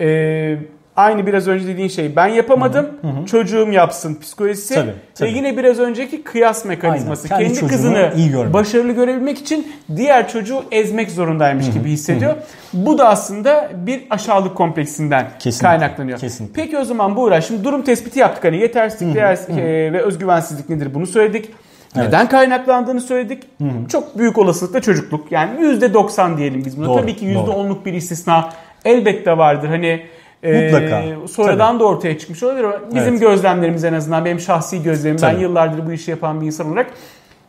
e, 0.00 0.56
aynı 0.96 1.26
biraz 1.26 1.48
önce 1.48 1.66
dediğin 1.66 1.88
şey 1.88 2.16
ben 2.16 2.26
yapamadım 2.26 2.86
çocuğum 3.26 3.68
yapsın 3.72 4.18
psikolojisi 4.20 4.74
Tabii, 4.74 4.88
ve 4.88 4.92
tabii. 5.14 5.32
yine 5.32 5.56
biraz 5.56 5.78
önceki 5.78 6.22
kıyas 6.22 6.64
mekanizması. 6.64 7.34
Aynen. 7.34 7.46
Kendi 7.46 7.60
Kendi, 7.60 7.72
kızını 7.72 8.12
iyi 8.16 8.30
görmek. 8.30 8.52
başarılı 8.54 8.92
görebilmek 8.92 9.38
için 9.38 9.72
diğer 9.96 10.28
çocuğu 10.28 10.64
ezmek 10.72 11.10
zorundaymış 11.10 11.70
gibi 11.70 11.88
hissediyor. 11.90 12.34
Bu 12.72 12.98
da 12.98 13.08
aslında 13.08 13.70
bir 13.86 14.02
aşağılık 14.10 14.54
kompleksinden 14.56 15.26
Kesinlikle, 15.38 15.68
kaynaklanıyor. 15.78 16.18
kesinlikle. 16.18 16.62
Peki 16.62 16.78
o 16.78 16.84
zaman 16.84 17.16
bu 17.16 17.22
uğraş 17.22 17.46
şimdi 17.46 17.64
durum 17.64 17.82
tespiti 17.82 18.18
yaptık. 18.18 18.44
Hani 18.44 18.56
yetersizlik 18.56 19.14
değer- 19.14 19.58
e, 19.58 19.92
ve 19.92 20.02
özgüvensizlik 20.02 20.68
nedir 20.68 20.94
bunu 20.94 21.06
söyledik. 21.06 21.48
Evet. 21.96 22.06
Neden 22.06 22.28
kaynaklandığını 22.28 23.00
söyledik. 23.00 23.42
Çok 23.88 24.18
büyük 24.18 24.38
olasılıkla 24.38 24.80
çocukluk. 24.80 25.32
Yani 25.32 25.60
%90 25.60 26.36
diyelim 26.38 26.62
biz 26.64 26.78
buna. 26.78 26.86
Doğru, 26.86 27.00
Tabii 27.00 27.16
ki 27.16 27.34
doğru. 27.34 27.50
%10'luk 27.52 27.84
bir 27.84 27.92
istisna 27.92 28.48
elbette 28.84 29.38
vardır. 29.38 29.68
Hani 29.68 30.02
e, 30.42 30.62
Mutlaka, 30.62 31.02
sonradan 31.28 31.80
da 31.80 31.84
ortaya 31.84 32.18
çıkmış 32.18 32.42
olabilir 32.42 32.64
ama 32.64 32.74
bizim 32.94 33.12
Evet. 33.12 33.20
gözlemlerimiz 33.20 33.84
en 33.84 33.92
azından 33.92 34.24
benim 34.24 34.40
şahsi 34.40 34.82
gözlemim. 34.82 35.18
Ben 35.22 35.32
Tabii. 35.32 35.42
yıllardır 35.42 35.86
bu 35.86 35.92
işi 35.92 36.10
yapan 36.10 36.40
bir 36.40 36.46
insan 36.46 36.66
olarak 36.72 36.90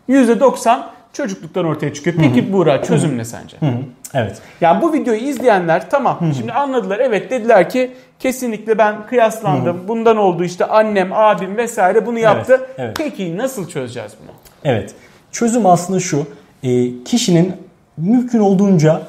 %90 0.09 0.79
çocukluktan 1.13 1.65
ortaya 1.65 1.93
çıkıyor. 1.93 2.15
Peki 2.19 2.53
Buğra 2.53 2.83
çözüm 2.83 3.17
ne 3.17 3.25
sence? 3.25 3.57
Hı 3.59 3.65
hı. 3.65 3.71
Evet. 4.13 4.37
Yani 4.61 4.81
bu 4.81 4.93
videoyu 4.93 5.19
izleyenler 5.19 5.89
tamam 5.89 6.19
şimdi 6.37 6.51
anladılar 6.51 6.99
evet 6.99 7.31
dediler 7.31 7.69
ki 7.69 7.91
kesinlikle 8.19 8.77
ben 8.77 9.07
kıyaslandım. 9.07 9.87
Bundan 9.87 10.17
oldu 10.17 10.43
işte 10.43 10.65
annem, 10.65 11.13
abim 11.13 11.57
vesaire 11.57 12.05
bunu 12.05 12.19
yaptı. 12.19 12.61
evet. 12.77 12.95
Peki 12.97 13.37
nasıl 13.37 13.69
çözeceğiz 13.69 14.11
bunu? 14.23 14.31
Evet. 14.63 14.93
Çözüm 15.31 15.65
aslında 15.65 15.99
şu. 15.99 16.25
e, 16.63 17.03
kişinin 17.03 17.53
mümkün 17.97 18.39
olduğunca 18.39 19.01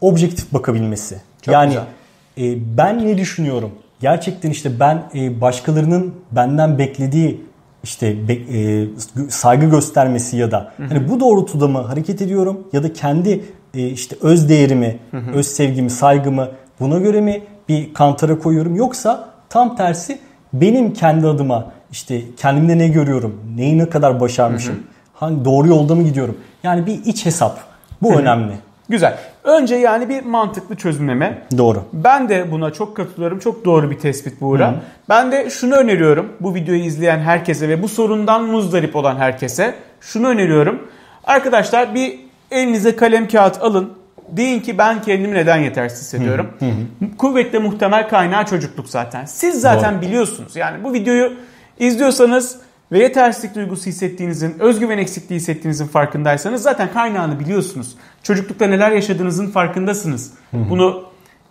objektif 0.00 0.52
bakabilmesi. 0.52 1.20
Çok 1.42 1.52
yani 1.52 1.68
güzel. 1.68 1.82
E, 2.38 2.76
ben 2.78 3.06
ne 3.06 3.18
düşünüyorum? 3.18 3.70
Gerçekten 4.00 4.50
işte 4.50 4.80
ben 4.80 5.02
e, 5.14 5.40
başkalarının 5.40 6.14
benden 6.32 6.78
beklediği 6.78 7.40
işte 7.82 8.28
be- 8.28 8.58
e, 8.58 8.86
saygı 9.28 9.66
göstermesi 9.66 10.36
ya 10.36 10.50
da 10.50 10.72
hani 10.88 11.08
bu 11.08 11.20
doğrultuda 11.20 11.68
mı 11.68 11.78
hareket 11.78 12.22
ediyorum 12.22 12.68
ya 12.72 12.82
da 12.82 12.92
kendi 12.92 13.44
e, 13.74 13.86
işte 13.88 14.16
öz 14.22 14.48
değerimi, 14.48 14.98
öz 15.34 15.46
sevgimi, 15.46 15.90
saygımı 15.90 16.48
buna 16.80 16.98
göre 16.98 17.20
mi 17.20 17.42
bir 17.68 17.94
kantara 17.94 18.38
koyuyorum 18.38 18.76
yoksa 18.76 19.28
tam 19.48 19.76
tersi 19.76 20.18
benim 20.52 20.92
kendi 20.92 21.26
adıma 21.26 21.72
işte 21.92 22.22
kendimde 22.36 22.78
ne 22.78 22.88
görüyorum, 22.88 23.40
neyi 23.56 23.78
ne 23.78 23.88
kadar 23.88 24.20
başarmışım, 24.20 24.74
hangi 25.14 25.44
doğru 25.44 25.68
yolda 25.68 25.94
mı 25.94 26.02
gidiyorum? 26.02 26.36
Yani 26.62 26.86
bir 26.86 27.04
iç 27.04 27.26
hesap. 27.26 27.58
Bu 28.02 28.14
önemli. 28.20 28.52
Güzel. 28.88 29.18
Önce 29.44 29.74
yani 29.74 30.08
bir 30.08 30.22
mantıklı 30.22 30.76
çözümleme. 30.76 31.42
Doğru. 31.58 31.84
Ben 31.92 32.28
de 32.28 32.50
buna 32.50 32.72
çok 32.72 32.96
katılıyorum. 32.96 33.38
Çok 33.38 33.64
doğru 33.64 33.90
bir 33.90 33.98
tespit 33.98 34.40
Buğra. 34.40 34.74
Ben 35.08 35.32
de 35.32 35.50
şunu 35.50 35.74
öneriyorum 35.74 36.32
bu 36.40 36.54
videoyu 36.54 36.82
izleyen 36.82 37.18
herkese 37.18 37.68
ve 37.68 37.82
bu 37.82 37.88
sorundan 37.88 38.44
muzdarip 38.44 38.96
olan 38.96 39.16
herkese. 39.16 39.74
Şunu 40.00 40.28
öneriyorum. 40.28 40.88
Arkadaşlar 41.24 41.94
bir 41.94 42.20
elinize 42.50 42.96
kalem 42.96 43.28
kağıt 43.28 43.62
alın. 43.62 43.92
Deyin 44.28 44.60
ki 44.60 44.78
ben 44.78 45.02
kendimi 45.02 45.34
neden 45.34 45.56
yetersiz 45.56 46.00
hissediyorum. 46.00 46.48
Kuvvetle 47.18 47.58
muhtemel 47.58 48.08
kaynağı 48.08 48.46
çocukluk 48.46 48.88
zaten. 48.88 49.24
Siz 49.24 49.60
zaten 49.60 50.02
biliyorsunuz. 50.02 50.56
Yani 50.56 50.84
bu 50.84 50.92
videoyu 50.92 51.32
izliyorsanız 51.78 52.56
ve 52.92 52.98
yetersizlik 52.98 53.54
duygusu 53.54 53.86
hissettiğinizin, 53.86 54.58
özgüven 54.58 54.98
eksikliği 54.98 55.40
hissettiğinizin 55.40 55.86
farkındaysanız 55.86 56.62
zaten 56.62 56.92
kaynağını 56.92 57.40
biliyorsunuz. 57.40 57.94
Çocuklukta 58.22 58.66
neler 58.66 58.90
yaşadığınızın 58.92 59.46
farkındasınız. 59.46 60.32
Bunu 60.52 61.04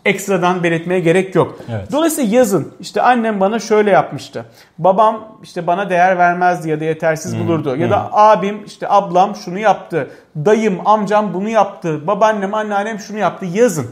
ekstradan 0.06 0.64
belirtmeye 0.64 1.00
gerek 1.00 1.36
yok. 1.36 1.60
Evet. 1.70 1.92
Dolayısıyla 1.92 2.38
yazın. 2.38 2.74
İşte 2.80 3.02
annem 3.02 3.40
bana 3.40 3.60
şöyle 3.60 3.92
yapmıştı. 3.92 4.46
Babam 4.78 5.38
işte 5.44 5.68
bana 5.68 5.90
değer 5.90 6.18
vermezdi 6.18 6.70
ya 6.70 6.80
da 6.80 6.84
yetersiz 6.84 7.38
bulurdu. 7.40 7.76
Ya 7.76 7.90
da 7.90 8.10
abim 8.14 8.66
işte 8.66 8.90
ablam 8.90 9.36
şunu 9.36 9.60
yaptı. 9.60 10.10
Dayım, 10.36 10.80
amcam 10.86 11.34
bunu 11.34 11.50
yaptı. 11.50 12.08
Babaannem, 12.08 12.54
anneannem 12.54 13.00
şunu 13.00 13.18
yaptı. 13.18 13.46
Yazın. 13.54 13.88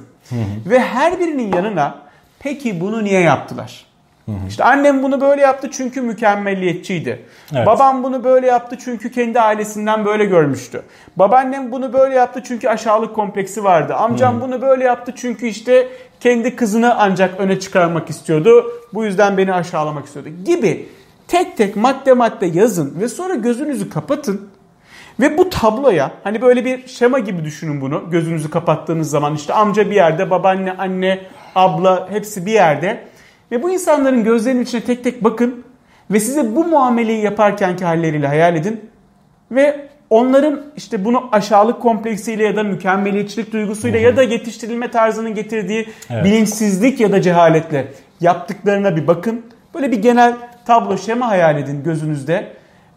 Ve 0.65 0.79
her 0.79 1.19
birinin 1.19 1.53
yanına 1.55 1.95
peki 2.39 2.81
bunu 2.81 3.03
niye 3.03 3.21
yaptılar? 3.21 3.85
İşte 4.47 4.63
annem 4.63 5.03
bunu 5.03 5.21
böyle 5.21 5.41
yaptı 5.41 5.69
çünkü 5.71 6.01
mükemmelliyetçiydi. 6.01 7.25
Evet. 7.55 7.67
Babam 7.67 8.03
bunu 8.03 8.23
böyle 8.23 8.47
yaptı 8.47 8.77
çünkü 8.83 9.11
kendi 9.11 9.39
ailesinden 9.39 10.05
böyle 10.05 10.25
görmüştü. 10.25 10.81
Babaannem 11.15 11.71
bunu 11.71 11.93
böyle 11.93 12.15
yaptı 12.15 12.41
çünkü 12.43 12.69
aşağılık 12.69 13.15
kompleksi 13.15 13.63
vardı. 13.63 13.95
Amcam 13.95 14.41
bunu 14.41 14.61
böyle 14.61 14.83
yaptı 14.83 15.13
çünkü 15.15 15.47
işte 15.47 15.87
kendi 16.19 16.55
kızını 16.55 16.95
ancak 16.97 17.39
öne 17.39 17.59
çıkarmak 17.59 18.09
istiyordu. 18.09 18.71
Bu 18.93 19.05
yüzden 19.05 19.37
beni 19.37 19.53
aşağılamak 19.53 20.05
istiyordu 20.05 20.29
gibi 20.45 20.89
tek 21.27 21.57
tek 21.57 21.75
madde 21.75 22.13
madde 22.13 22.45
yazın 22.45 22.93
ve 23.01 23.07
sonra 23.07 23.35
gözünüzü 23.35 23.89
kapatın. 23.89 24.49
Ve 25.19 25.37
bu 25.37 25.49
tabloya 25.49 26.11
hani 26.23 26.41
böyle 26.41 26.65
bir 26.65 26.87
şema 26.87 27.19
gibi 27.19 27.45
düşünün 27.45 27.81
bunu. 27.81 28.09
Gözünüzü 28.11 28.49
kapattığınız 28.49 29.09
zaman 29.09 29.35
işte 29.35 29.53
amca 29.53 29.89
bir 29.89 29.95
yerde, 29.95 30.29
babaanne, 30.29 30.71
anne, 30.77 31.19
abla 31.55 32.07
hepsi 32.11 32.45
bir 32.45 32.51
yerde. 32.51 33.03
Ve 33.51 33.63
bu 33.63 33.69
insanların 33.71 34.23
gözlerinin 34.23 34.61
içine 34.63 34.81
tek 34.81 35.03
tek 35.03 35.23
bakın 35.23 35.63
ve 36.11 36.19
size 36.19 36.55
bu 36.55 36.65
muameleyi 36.65 37.23
yaparkenki 37.23 37.85
halleriyle 37.85 38.27
hayal 38.27 38.55
edin. 38.55 38.81
Ve 39.51 39.87
onların 40.09 40.61
işte 40.77 41.05
bunu 41.05 41.23
aşağılık 41.31 41.81
kompleksiyle 41.81 42.43
ya 42.43 42.55
da 42.55 42.63
mükemmeliyetçilik 42.63 43.53
duygusuyla 43.53 43.99
ya 43.99 44.17
da 44.17 44.23
yetiştirilme 44.23 44.91
tarzının 44.91 45.35
getirdiği 45.35 45.87
Evet. 46.09 46.25
bilinçsizlik 46.25 46.99
ya 46.99 47.11
da 47.11 47.21
cehaletle 47.21 47.87
yaptıklarına 48.21 48.95
bir 48.95 49.07
bakın. 49.07 49.41
Böyle 49.73 49.91
bir 49.91 50.01
genel 50.01 50.33
tablo 50.65 50.97
şema 50.97 51.27
hayal 51.27 51.57
edin 51.57 51.83
gözünüzde. 51.83 52.47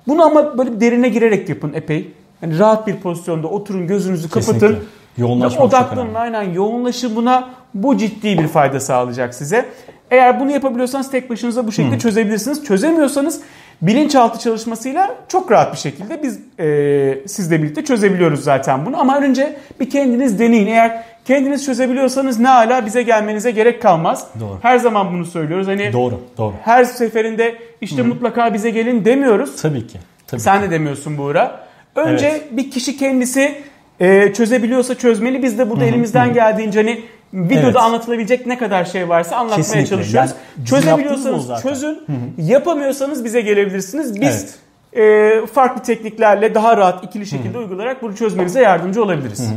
Bunu 0.08 0.24
ama 0.24 0.58
böyle 0.58 0.80
derine 0.80 1.08
girerek 1.08 1.48
yapın 1.48 1.72
epey. 1.72 2.10
Yani 2.42 2.58
rahat 2.58 2.86
bir 2.86 2.96
pozisyonda 2.96 3.48
oturun 3.48 3.86
gözünüzü 3.86 4.28
kapatın. 4.28 4.52
Kesinlikle. 4.52 4.78
Yoğunlaşmak 5.18 5.58
çok 5.58 5.68
Odaklanın 5.68 6.02
önemli. 6.02 6.18
aynen 6.18 6.42
yoğunlaşın 6.42 7.16
buna. 7.16 7.48
Bu 7.74 7.96
ciddi 7.96 8.38
bir 8.38 8.48
fayda 8.48 8.80
sağlayacak 8.80 9.34
size. 9.34 9.64
Eğer 10.10 10.40
bunu 10.40 10.50
yapabiliyorsanız 10.50 11.10
tek 11.10 11.30
başınıza 11.30 11.66
bu 11.66 11.72
şekilde 11.72 11.98
çözebilirsiniz. 11.98 12.64
Çözemiyorsanız 12.64 13.40
bilinçaltı 13.82 14.38
çalışmasıyla 14.38 15.14
çok 15.28 15.50
rahat 15.50 15.72
bir 15.72 15.78
şekilde 15.78 16.22
biz 16.22 16.38
e, 16.58 17.28
sizle 17.28 17.62
birlikte 17.62 17.84
çözebiliyoruz 17.84 18.44
zaten 18.44 18.86
bunu. 18.86 19.00
Ama 19.00 19.18
önce 19.20 19.56
bir 19.80 19.90
kendiniz 19.90 20.38
deneyin. 20.38 20.66
Eğer 20.66 21.02
kendiniz 21.24 21.64
çözebiliyorsanız 21.64 22.38
ne 22.40 22.50
ala 22.50 22.86
bize 22.86 23.02
gelmenize 23.02 23.50
gerek 23.50 23.82
kalmaz. 23.82 24.26
Doğru. 24.40 24.58
Her 24.62 24.78
zaman 24.78 25.12
bunu 25.12 25.24
söylüyoruz. 25.24 25.66
Hani 25.66 25.92
Doğru, 25.92 26.20
doğru. 26.38 26.54
her 26.62 26.84
seferinde 26.84 27.54
işte 27.80 28.02
mutlaka 28.02 28.54
bize 28.54 28.70
gelin 28.70 29.04
demiyoruz. 29.04 29.62
Tabii 29.62 29.86
ki. 29.86 29.98
Tabii 30.26 30.40
Sen 30.40 30.62
de 30.62 30.70
demiyorsun 30.70 31.18
Buğra. 31.18 31.60
Önce 31.96 32.42
bir 32.50 32.70
kişi 32.70 32.96
kendisi 32.96 33.54
e, 34.00 34.32
çözebiliyorsa 34.32 34.94
çözmeli. 34.94 35.42
Biz 35.42 35.58
de 35.58 35.70
burada 35.70 35.84
elimizden 35.84 36.32
geldiğince 36.34 36.78
hani 36.82 37.00
videoda 37.34 37.66
Evet. 37.66 37.76
anlatılabilecek 37.76 38.46
ne 38.46 38.58
kadar 38.58 38.84
şey 38.84 39.08
varsa 39.08 39.36
anlatmaya 39.36 39.56
Kesinlikle. 39.56 39.88
çalışıyoruz. 39.90 40.30
Yani 40.58 40.66
Çözebiliyorsanız 40.66 41.62
çözün. 41.62 41.98
Yapamıyorsanız 42.38 43.24
bize 43.24 43.40
gelebilirsiniz. 43.40 44.20
Biz 44.20 44.54
e, 44.96 45.30
farklı 45.54 45.82
tekniklerle 45.82 46.54
daha 46.54 46.76
rahat 46.76 47.04
ikili 47.04 47.26
şekilde 47.26 47.58
uygulayarak 47.58 48.02
bunu 48.02 48.16
çözmenize 48.16 48.60
yardımcı 48.60 49.02
olabiliriz. 49.04 49.50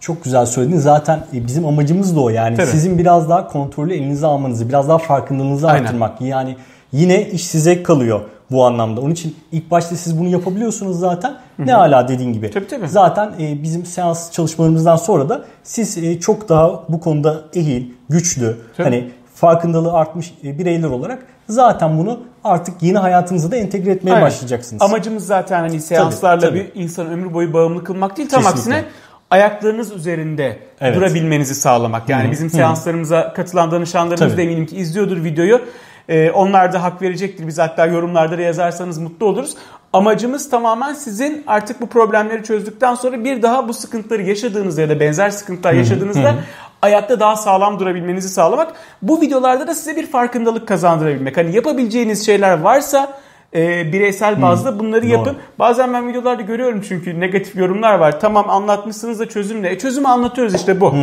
Çok 0.00 0.24
güzel 0.24 0.46
söyledin. 0.46 0.78
Zaten 0.78 1.18
e, 1.34 1.46
bizim 1.46 1.66
amacımız 1.66 2.16
da 2.16 2.20
o. 2.20 2.28
Yani 2.28 2.56
Tabii. 2.56 2.66
sizin 2.66 2.98
biraz 2.98 3.28
daha 3.28 3.48
kontrolü 3.48 3.94
elinize 3.94 4.26
almanızı, 4.26 4.68
biraz 4.68 4.88
daha 4.88 4.98
farkındalığınızı 4.98 5.68
Aynen. 5.68 5.84
artırmak. 5.84 6.20
Yani 6.20 6.56
yine 6.92 7.28
iş 7.30 7.44
size 7.46 7.82
kalıyor 7.82 8.20
bu 8.54 8.64
anlamda. 8.64 9.00
Onun 9.00 9.10
için 9.10 9.36
ilk 9.52 9.70
başta 9.70 9.96
siz 9.96 10.18
bunu 10.18 10.28
yapabiliyorsunuz 10.28 10.98
zaten. 10.98 11.36
Ne 11.58 11.72
hala 11.72 12.08
dediğin 12.08 12.32
gibi. 12.32 12.50
Tabii, 12.50 12.66
tabii. 12.66 12.88
Zaten 12.88 13.32
e, 13.40 13.62
bizim 13.62 13.86
seans 13.86 14.32
çalışmalarımızdan 14.32 14.96
sonra 14.96 15.28
da 15.28 15.44
siz 15.62 15.98
e, 15.98 16.20
çok 16.20 16.48
daha 16.48 16.82
bu 16.88 17.00
konuda 17.00 17.42
ehil, 17.54 17.84
güçlü, 18.08 18.56
Tabii. 18.76 18.84
hani 18.84 19.10
farkındalığı 19.34 19.92
artmış 19.92 20.34
e, 20.44 20.58
bireyler 20.58 20.88
olarak 20.88 21.26
zaten 21.48 21.98
bunu 21.98 22.20
artık 22.44 22.82
yeni 22.82 22.98
hayatınıza 22.98 23.50
da 23.50 23.56
entegre 23.56 23.90
etmeye 23.90 24.10
Aynen. 24.10 24.26
başlayacaksınız. 24.26 24.82
Amacımız 24.82 25.26
zaten 25.26 25.60
hani 25.60 25.80
seanslarla 25.80 26.40
tabii. 26.40 26.72
bir 26.74 26.80
insan 26.80 27.06
ömrü 27.06 27.34
boyu 27.34 27.52
bağımlı 27.52 27.84
kılmak 27.84 28.16
değil. 28.16 28.28
Tam 28.28 28.42
Kesinlikle. 28.42 28.60
aksine 28.60 28.84
ayaklarınız 29.30 29.92
üzerinde 29.92 30.58
Evet. 30.80 30.96
durabilmenizi 30.96 31.54
sağlamak. 31.54 32.08
Yani 32.08 32.30
bizim 32.30 32.50
seanslarımıza 32.50 33.32
katılan 33.32 33.70
danışanlarımız 33.70 34.20
Tabii. 34.20 34.36
da 34.36 34.42
eminim 34.42 34.66
ki 34.66 34.76
izliyordur 34.76 35.24
videoyu. 35.24 35.60
Ee, 36.08 36.30
onlar 36.30 36.72
da 36.72 36.82
hak 36.82 37.02
verecektir. 37.02 37.46
Biz 37.46 37.58
hatta 37.58 37.86
yorumlarda 37.86 38.38
da 38.38 38.42
yazarsanız 38.42 38.98
mutlu 38.98 39.26
oluruz. 39.26 39.56
Amacımız 39.92 40.50
tamamen 40.50 40.94
sizin 40.94 41.44
artık 41.46 41.80
bu 41.80 41.86
problemleri 41.86 42.42
çözdükten 42.42 42.94
sonra 42.94 43.24
bir 43.24 43.42
daha 43.42 43.68
bu 43.68 43.74
sıkıntıları 43.74 44.22
yaşadığınızda 44.22 44.80
ya 44.80 44.88
da 44.88 45.00
benzer 45.00 45.30
sıkıntılar 45.30 45.72
yaşadığınızda 45.72 46.34
ayakta 46.82 47.20
daha 47.20 47.36
sağlam 47.36 47.78
durabilmenizi 47.78 48.28
sağlamak. 48.28 48.72
Bu 49.02 49.20
videolarda 49.20 49.66
da 49.66 49.74
size 49.74 49.96
bir 49.96 50.06
farkındalık 50.06 50.68
kazandırabilmek. 50.68 51.36
Hani 51.36 51.56
yapabileceğiniz 51.56 52.26
şeyler 52.26 52.60
varsa 52.60 53.18
e, 53.54 53.92
bireysel 53.92 54.42
bazda 54.42 54.78
bunları 54.78 55.02
Doğru. 55.02 55.10
yapın. 55.12 55.36
Bazen 55.58 55.92
ben 55.92 56.08
videolarda 56.08 56.42
görüyorum 56.42 56.80
çünkü 56.88 57.20
negatif 57.20 57.56
yorumlar 57.56 57.94
var. 57.98 58.20
Tamam 58.20 58.50
anlatmışsınız 58.50 59.20
da 59.20 59.28
çözüm 59.28 59.62
ne? 59.62 59.68
E, 59.68 59.78
çözümü 59.78 60.08
anlatıyoruz 60.08 60.54
işte 60.54 60.80
bu. 60.80 60.94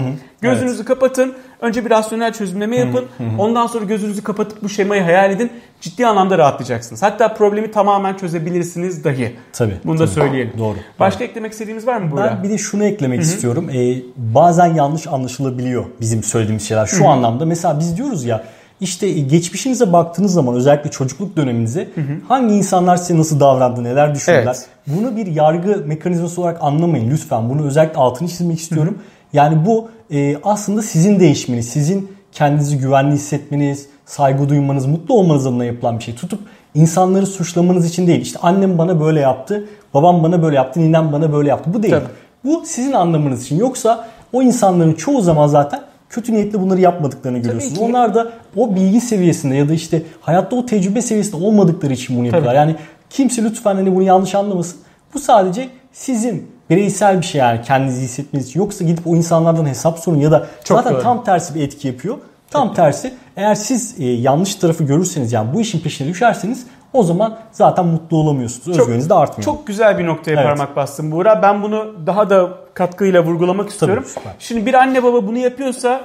Gözünüzü 0.42 0.86
kapatın. 0.86 1.34
Önce 1.62 1.86
bir 1.86 1.90
rasyonel 1.90 2.34
çözümleme 2.34 2.78
yapın. 2.78 3.06
Ondan 3.38 3.68
sonra 3.68 3.86
gözünüzü 3.86 4.24
kapatıp 4.24 4.64
bu 4.64 4.70
şemayı 4.70 5.02
hayal 5.04 5.32
edin. 5.32 5.52
Ciddi 5.82 6.08
anlamda 6.08 6.38
rahatlayacaksınız. 6.38 7.04
Hatta 7.04 7.34
problemi 7.34 7.72
tamamen 7.72 8.14
çözebilirsiniz 8.14 9.04
dahi. 9.04 9.36
Tabii, 9.54 9.78
Bunu 9.86 10.00
da 10.00 10.06
tabii. 10.06 10.14
söyleyelim. 10.14 10.54
Doğru, 10.58 10.76
Başka 11.00 11.24
eklemek 11.24 11.52
istediğiniz 11.52 11.88
var 11.88 11.98
mı 11.98 12.12
Buğra? 12.12 12.24
Ben 12.38 12.44
bir 12.44 12.50
de 12.50 12.58
şunu 12.58 12.84
eklemek 12.86 13.22
istiyorum. 13.22 13.70
Ee, 13.70 13.96
bazen 14.18 14.74
yanlış 14.74 15.08
anlaşılabiliyor 15.08 15.86
bizim 16.02 16.24
söylediğimiz 16.24 16.68
şeyler. 16.68 16.86
Şu 16.86 17.08
anlamda 17.08 17.46
mesela 17.46 17.80
biz 17.80 17.98
diyoruz 17.98 18.26
ya 18.26 18.44
işte 18.82 19.12
geçmişinize 19.12 19.94
baktığınız 19.94 20.34
zaman 20.34 20.56
özellikle 20.56 20.92
çocukluk 20.92 21.38
döneminize 21.38 21.90
hangi 22.28 22.56
insanlar 22.56 22.98
size 22.98 23.20
nasıl 23.20 23.40
davrandı, 23.40 23.84
neler 23.84 24.16
düşündüler. 24.16 24.44
Evet. 24.44 24.68
Bunu 24.88 25.18
bir 25.18 25.28
yargı 25.28 25.84
mekanizması 25.86 26.42
olarak 26.42 26.58
anlamayın 26.62 27.12
lütfen. 27.12 27.50
Bunu 27.50 27.66
özellikle 27.66 27.98
altını 27.98 28.28
çizmek 28.28 28.60
istiyorum. 28.60 28.98
Yani 29.34 29.66
bu 29.66 29.90
e, 30.12 30.38
aslında 30.44 30.82
sizin 30.82 31.20
değişmeniz, 31.20 31.70
sizin 31.70 32.12
kendinizi 32.32 32.78
güvenli 32.78 33.16
hissetmeniz, 33.16 33.88
saygı 34.06 34.50
duymanız, 34.50 34.86
mutlu 34.86 35.16
olmanız 35.16 35.48
adına 35.48 35.66
yapılan 35.66 36.00
bir 36.00 36.04
şey. 36.04 36.16
Tutup 36.16 36.40
insanları 36.74 37.26
suçlamanız 37.26 37.90
için 37.90 38.08
değil. 38.08 38.22
İşte 38.22 38.40
annem 38.42 38.78
bana 38.78 39.00
böyle 39.02 39.20
yaptı, 39.20 39.66
babam 39.94 40.24
bana 40.24 40.44
böyle 40.44 40.56
yaptı, 40.56 40.80
ninem 40.80 41.12
bana 41.12 41.34
böyle 41.34 41.50
yaptı. 41.50 41.74
Bu 41.74 41.84
değil. 41.84 41.94
Tabii. 41.94 42.06
Bu 42.44 42.64
sizin 42.66 42.92
anlamanız 42.92 43.44
için. 43.44 43.60
Yoksa 43.60 44.08
o 44.34 44.42
insanların 44.42 44.94
çoğu 44.94 45.22
zaman 45.22 45.48
zaten 45.48 45.82
kötü 46.12 46.34
niyetle 46.34 46.62
bunları 46.62 46.82
yapmadıklarını 46.82 47.38
görüyorsunuz. 47.38 47.74
ki. 47.74 47.82
Onlar 47.82 48.16
da 48.16 48.32
o 48.56 48.76
bilgi 48.76 49.02
seviyesinde 49.02 49.56
ya 49.56 49.70
da 49.70 49.74
işte 49.74 50.02
hayatta 50.22 50.56
o 50.56 50.66
tecrübe 50.66 51.02
seviyesinde 51.02 51.46
olmadıkları 51.46 51.94
için 51.94 52.18
bunu 52.18 52.26
yapıyorlar. 52.26 52.56
Yani 52.56 52.76
kimse 53.10 53.44
lütfen 53.44 53.76
hani 53.76 53.96
bunu 53.96 54.04
yanlış 54.04 54.36
anlamasın. 54.36 54.78
Bu 55.14 55.20
sadece 55.20 55.70
sizin 55.94 56.52
bireysel 56.70 57.18
bir 57.18 57.26
şey 57.26 57.40
yani 57.40 57.62
kendinizi 57.62 58.02
hissetmeniz 58.02 58.48
için. 58.48 58.60
Yoksa 58.60 58.86
gidip 58.86 59.08
o 59.08 59.16
insanlardan 59.16 59.66
hesap 59.66 60.00
sorun 60.00 60.20
ya 60.20 60.32
da 60.32 60.48
Çok 60.64 60.78
zaten 60.78 60.94
doğru. 60.94 61.04
tam 61.04 61.24
tersi 61.24 61.56
bir 61.56 61.62
etki 61.62 61.88
yapıyor. 61.88 62.18
Tam 62.50 62.74
tersi 62.74 63.14
eğer 63.38 63.56
siz 63.56 63.96
e, 64.00 64.06
yanlış 64.06 64.56
tarafı 64.56 64.84
görürseniz 64.84 65.34
yani 65.34 65.54
bu 65.54 65.62
işin 65.62 65.80
peşine 65.80 66.08
düşerseniz 66.08 66.66
o 66.94 67.04
zaman 67.04 67.38
zaten 67.52 67.86
mutlu 67.86 68.18
olamıyorsunuz. 68.18 68.80
Özgüveniniz 68.80 69.10
de 69.10 69.14
artmıyor. 69.14 69.46
Çok 69.46 69.68
güzel 69.68 69.98
bir 69.98 70.06
noktaya 70.06 70.32
Evet. 70.32 70.44
parmak 70.46 70.76
bastın 70.76 71.12
Buğra. 71.12 71.42
Ben 71.42 71.64
bunu 71.64 71.94
daha 72.08 72.30
da 72.30 72.50
katkıyla 72.74 73.24
vurgulamak 73.24 73.70
istiyorum. 73.70 74.04
süper. 74.08 74.34
Şimdi 74.40 74.66
bir 74.66 74.74
anne 74.74 75.04
baba 75.04 75.28
bunu 75.28 75.38
yapıyorsa, 75.38 76.02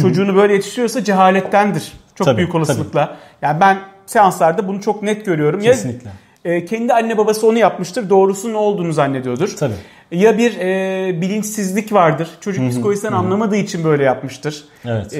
çocuğunu 0.00 0.36
böyle 0.36 0.52
yetiştiriyorsa 0.52 1.04
cehalettendir. 1.04 1.92
Çok 2.14 2.24
Tabii, 2.24 2.36
büyük 2.36 2.54
olasılıkla. 2.54 3.16
Yani 3.42 3.60
ben 3.60 3.78
seanslarda 4.06 4.68
bunu 4.68 4.80
çok 4.80 5.02
net 5.02 5.26
görüyorum. 5.26 5.60
Ya, 5.60 5.72
Kesinlikle. 5.72 6.10
E, 6.44 6.64
kendi 6.64 6.92
anne 6.92 7.18
babası 7.18 7.46
onu 7.46 7.58
yapmıştır. 7.58 8.10
Doğrusu 8.10 8.52
ne 8.52 8.56
olduğunu 8.56 8.92
zannediyordur. 8.92 9.56
Tabii. 9.58 9.74
Ya 10.10 10.38
bir 10.38 10.58
e, 10.58 11.20
bilinçsizlik 11.20 11.92
vardır. 11.92 12.28
Çocuk 12.40 12.70
psikolojisinden 12.70 13.12
anlamadığı 13.12 13.56
için 13.56 13.84
böyle 13.84 14.04
yapmıştır. 14.04 14.64
Evet. 14.84 15.12
E, 15.12 15.18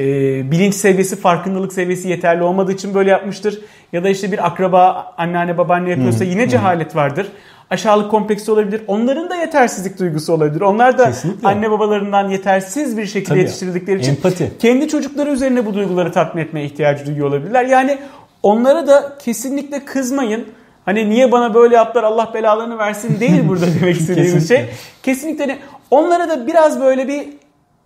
bilinç 0.50 0.74
seviyesi, 0.74 1.16
farkındalık 1.16 1.72
seviyesi 1.72 2.08
yeterli 2.08 2.42
olmadığı 2.42 2.72
için 2.72 2.94
böyle 2.94 3.10
yapmıştır. 3.10 3.60
Ya 3.92 4.04
da 4.04 4.08
işte 4.08 4.32
bir 4.32 4.46
akraba, 4.46 5.14
anneanne, 5.18 5.58
babaanne 5.58 5.90
yapıyorsa 5.90 6.24
yine 6.24 6.48
cehalet 6.48 6.96
vardır. 6.96 7.26
Aşağılık 7.70 8.10
kompleksi 8.10 8.52
olabilir. 8.52 8.82
Onların 8.86 9.30
da 9.30 9.36
yetersizlik 9.36 9.98
duygusu 9.98 10.32
olabilir. 10.32 10.60
Onlar 10.60 10.98
da 10.98 11.04
Kesinlikle. 11.04 11.48
anne 11.48 11.70
babalarından 11.70 12.28
yetersiz 12.28 12.96
bir 12.96 13.06
şekilde 13.06 13.28
Tabii. 13.28 13.38
yetiştirildikleri 13.38 14.00
için 14.00 14.10
Empati. 14.10 14.52
kendi 14.58 14.88
çocukları 14.88 15.30
üzerine 15.30 15.66
bu 15.66 15.74
duyguları 15.74 16.12
tatmin 16.12 16.42
etmeye 16.42 16.66
ihtiyacı 16.66 17.06
duyuyor 17.06 17.28
olabilirler. 17.28 17.64
Yani 17.64 17.98
onlara 18.42 18.86
da 18.86 19.16
kesinlikle 19.24 19.84
kızmayın. 19.84 20.46
Hani 20.84 21.10
niye 21.10 21.32
bana 21.32 21.54
böyle 21.54 21.74
yaptılar 21.74 22.04
Allah 22.04 22.30
belalarını 22.34 22.78
versin 22.78 23.20
değil 23.20 23.42
burada 23.48 23.66
demek 23.80 23.96
istediğimiz 24.00 24.48
şey. 24.48 24.56
Kesinlikle. 24.56 24.76
Kesinlikle 25.02 25.44
hani 25.46 25.58
onlara 25.90 26.28
da 26.28 26.46
biraz 26.46 26.80
böyle 26.80 27.08
bir 27.08 27.28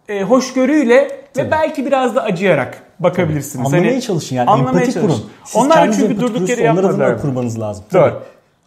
e, 0.08 0.22
hoşgörüyle 0.22 0.94
ve 0.96 1.10
Tabii. 1.34 1.50
belki 1.50 1.86
biraz 1.86 2.16
da 2.16 2.22
acıyarak 2.22 2.82
bakabilirsiniz. 3.00 3.66
Anlamaya 3.66 3.92
Hani 3.92 4.02
çalışın 4.02 4.36
yani 4.36 4.50
anlamaya 4.50 4.80
empati 4.80 5.00
kurun. 5.00 5.08
çalışın. 5.08 5.26
Siz 5.44 5.56
Onlar 5.62 5.92
çünkü 5.92 6.20
durduk 6.20 6.48
yere 6.48 6.54
kuruyorsa 6.56 6.72
Onlar 6.80 6.90
adına 6.90 7.02
yapmadılar. 7.04 7.22
kurmanız 7.22 7.60
lazım. 7.60 7.84
Doğru. 7.92 8.00
Tabii. 8.02 8.14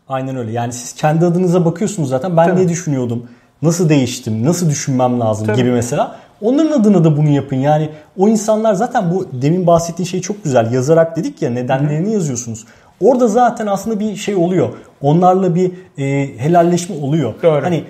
Aynen 0.10 0.36
öyle. 0.38 0.52
Yani 0.52 0.74
siz 0.74 0.94
kendi 0.94 1.26
adınıza 1.26 1.66
bakıyorsunuz 1.66 2.10
zaten. 2.10 2.38
Ben 2.38 2.48
Tabii. 2.50 2.62
ne 2.66 2.70
düşünüyordum? 2.70 3.30
Nasıl 3.62 3.90
değiştim? 3.90 4.46
Nasıl 4.46 4.70
düşünmem 4.70 5.20
lazım 5.20 5.48
Tabii. 5.48 5.58
gibi 5.58 5.72
mesela. 5.72 6.16
Onların 6.42 6.72
adına 6.82 7.04
da 7.04 7.18
bunu 7.18 7.30
yapın. 7.30 7.56
Yani 7.56 7.90
o 8.18 8.28
insanlar 8.28 8.74
zaten 8.74 9.12
bu 9.14 9.28
demin 9.42 9.68
bahsettiğin 9.68 10.08
şey 10.08 10.22
çok 10.22 10.44
güzel. 10.44 10.74
Yazarak 10.74 11.16
dedik 11.18 11.42
ya 11.42 11.50
nedenlerini 11.50 12.14
yazıyorsunuz. 12.14 12.66
Orada 13.02 13.28
zaten 13.28 13.68
aslında 13.68 14.00
bir 14.00 14.16
şey 14.16 14.36
oluyor. 14.36 14.70
Onlarla 15.02 15.56
bir 15.56 15.72
e, 15.98 16.38
helalleşme 16.38 16.96
oluyor. 16.96 17.34
Doğru. 17.44 17.64
Hani 17.66 17.84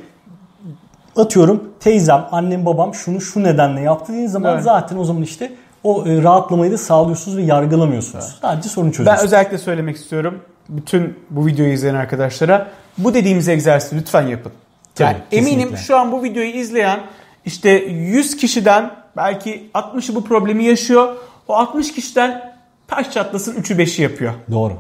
atıyorum 1.15 1.63
teyzem, 1.80 2.26
annem, 2.32 2.65
babam 2.65 2.93
şunu 2.93 3.22
şu 3.22 3.43
nedenle 3.43 3.82
yaptı 3.82 4.13
dediğin 4.13 4.28
zaman 4.28 4.54
Doğru. 4.56 4.63
zaten 4.63 4.98
o 4.98 5.04
zaman 5.04 5.22
işte 5.24 5.52
o 5.84 6.08
e, 6.08 6.24
rahatlamayı 6.24 6.72
da 6.72 6.78
sağlıyorsunuz 6.78 7.38
ve 7.38 7.41
yargılamıyorsunuz. 7.41 8.38
Sadece 8.41 8.70
sorun 8.70 8.88
Ben 8.88 8.91
çözüyorsunuz. 8.91 9.26
özellikle 9.26 9.58
söylemek 9.58 9.96
istiyorum. 9.96 10.39
Bütün 10.70 11.20
bu 11.30 11.46
videoyu 11.46 11.74
izleyen 11.74 11.96
arkadaşlara 11.96 12.67
bu 12.98 13.13
dediğimiz 13.13 13.48
egzersizi 13.50 13.96
lütfen 13.96 14.28
yapın. 14.28 14.52
Yani 15.00 15.13
Tabii, 15.30 15.38
eminim 15.38 15.60
kesinlikle. 15.60 15.78
şu 15.84 15.98
an 15.98 16.12
bu 16.12 16.24
videoyu 16.24 16.50
izleyen 16.50 17.00
işte 17.46 17.70
100 17.70 18.38
kişiden 18.38 18.91
belki 19.17 19.70
60'ı 19.74 20.15
bu 20.15 20.24
problemi 20.24 20.63
yaşıyor. 20.63 21.15
O 21.48 21.54
60 21.56 21.93
kişiden 21.93 22.54
taş 22.88 23.12
çatlasın 23.12 23.56
3'ü 23.62 23.78
5'i 23.78 24.02
yapıyor. 24.04 24.34
Doğru. 24.52 24.74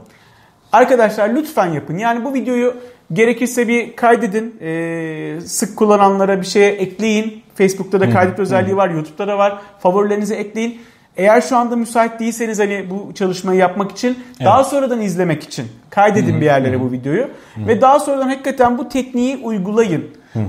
Arkadaşlar 0.71 1.29
lütfen 1.29 1.73
yapın. 1.73 1.97
Yani 1.97 2.25
bu 2.25 2.33
videoyu 2.33 2.73
gerekirse 3.13 3.67
bir 3.67 3.95
kaydedin. 3.95 4.55
Ee, 4.61 5.41
sık 5.45 5.77
kullananlara 5.77 6.41
bir 6.41 6.45
şeye 6.45 6.71
ekleyin. 6.71 7.43
Facebook'ta 7.55 7.99
da 7.99 8.09
kaydet 8.09 8.39
özelliği 8.39 8.77
var. 8.77 8.89
YouTube'da 8.89 9.27
da 9.27 9.37
var. 9.37 9.57
Favorilerinize 9.79 10.35
ekleyin. 10.35 10.81
Eğer 11.17 11.41
şu 11.41 11.57
anda 11.57 11.75
müsait 11.75 12.19
değilseniz 12.19 12.59
hani 12.59 12.85
bu 12.89 13.13
çalışmayı 13.13 13.59
yapmak 13.59 13.91
için 13.91 14.19
daha 14.45 14.63
sonradan 14.63 15.01
izlemek 15.01 15.43
için 15.43 15.65
kaydedin 15.89 16.41
bir 16.41 16.45
yerlere 16.45 16.79
bu 16.81 16.91
videoyu 16.91 17.27
ve 17.57 17.81
daha 17.81 17.99
sonradan 17.99 18.29
hakikaten 18.29 18.77
bu 18.77 18.89
tekniği 18.89 19.37
uygulayın. 19.37 20.05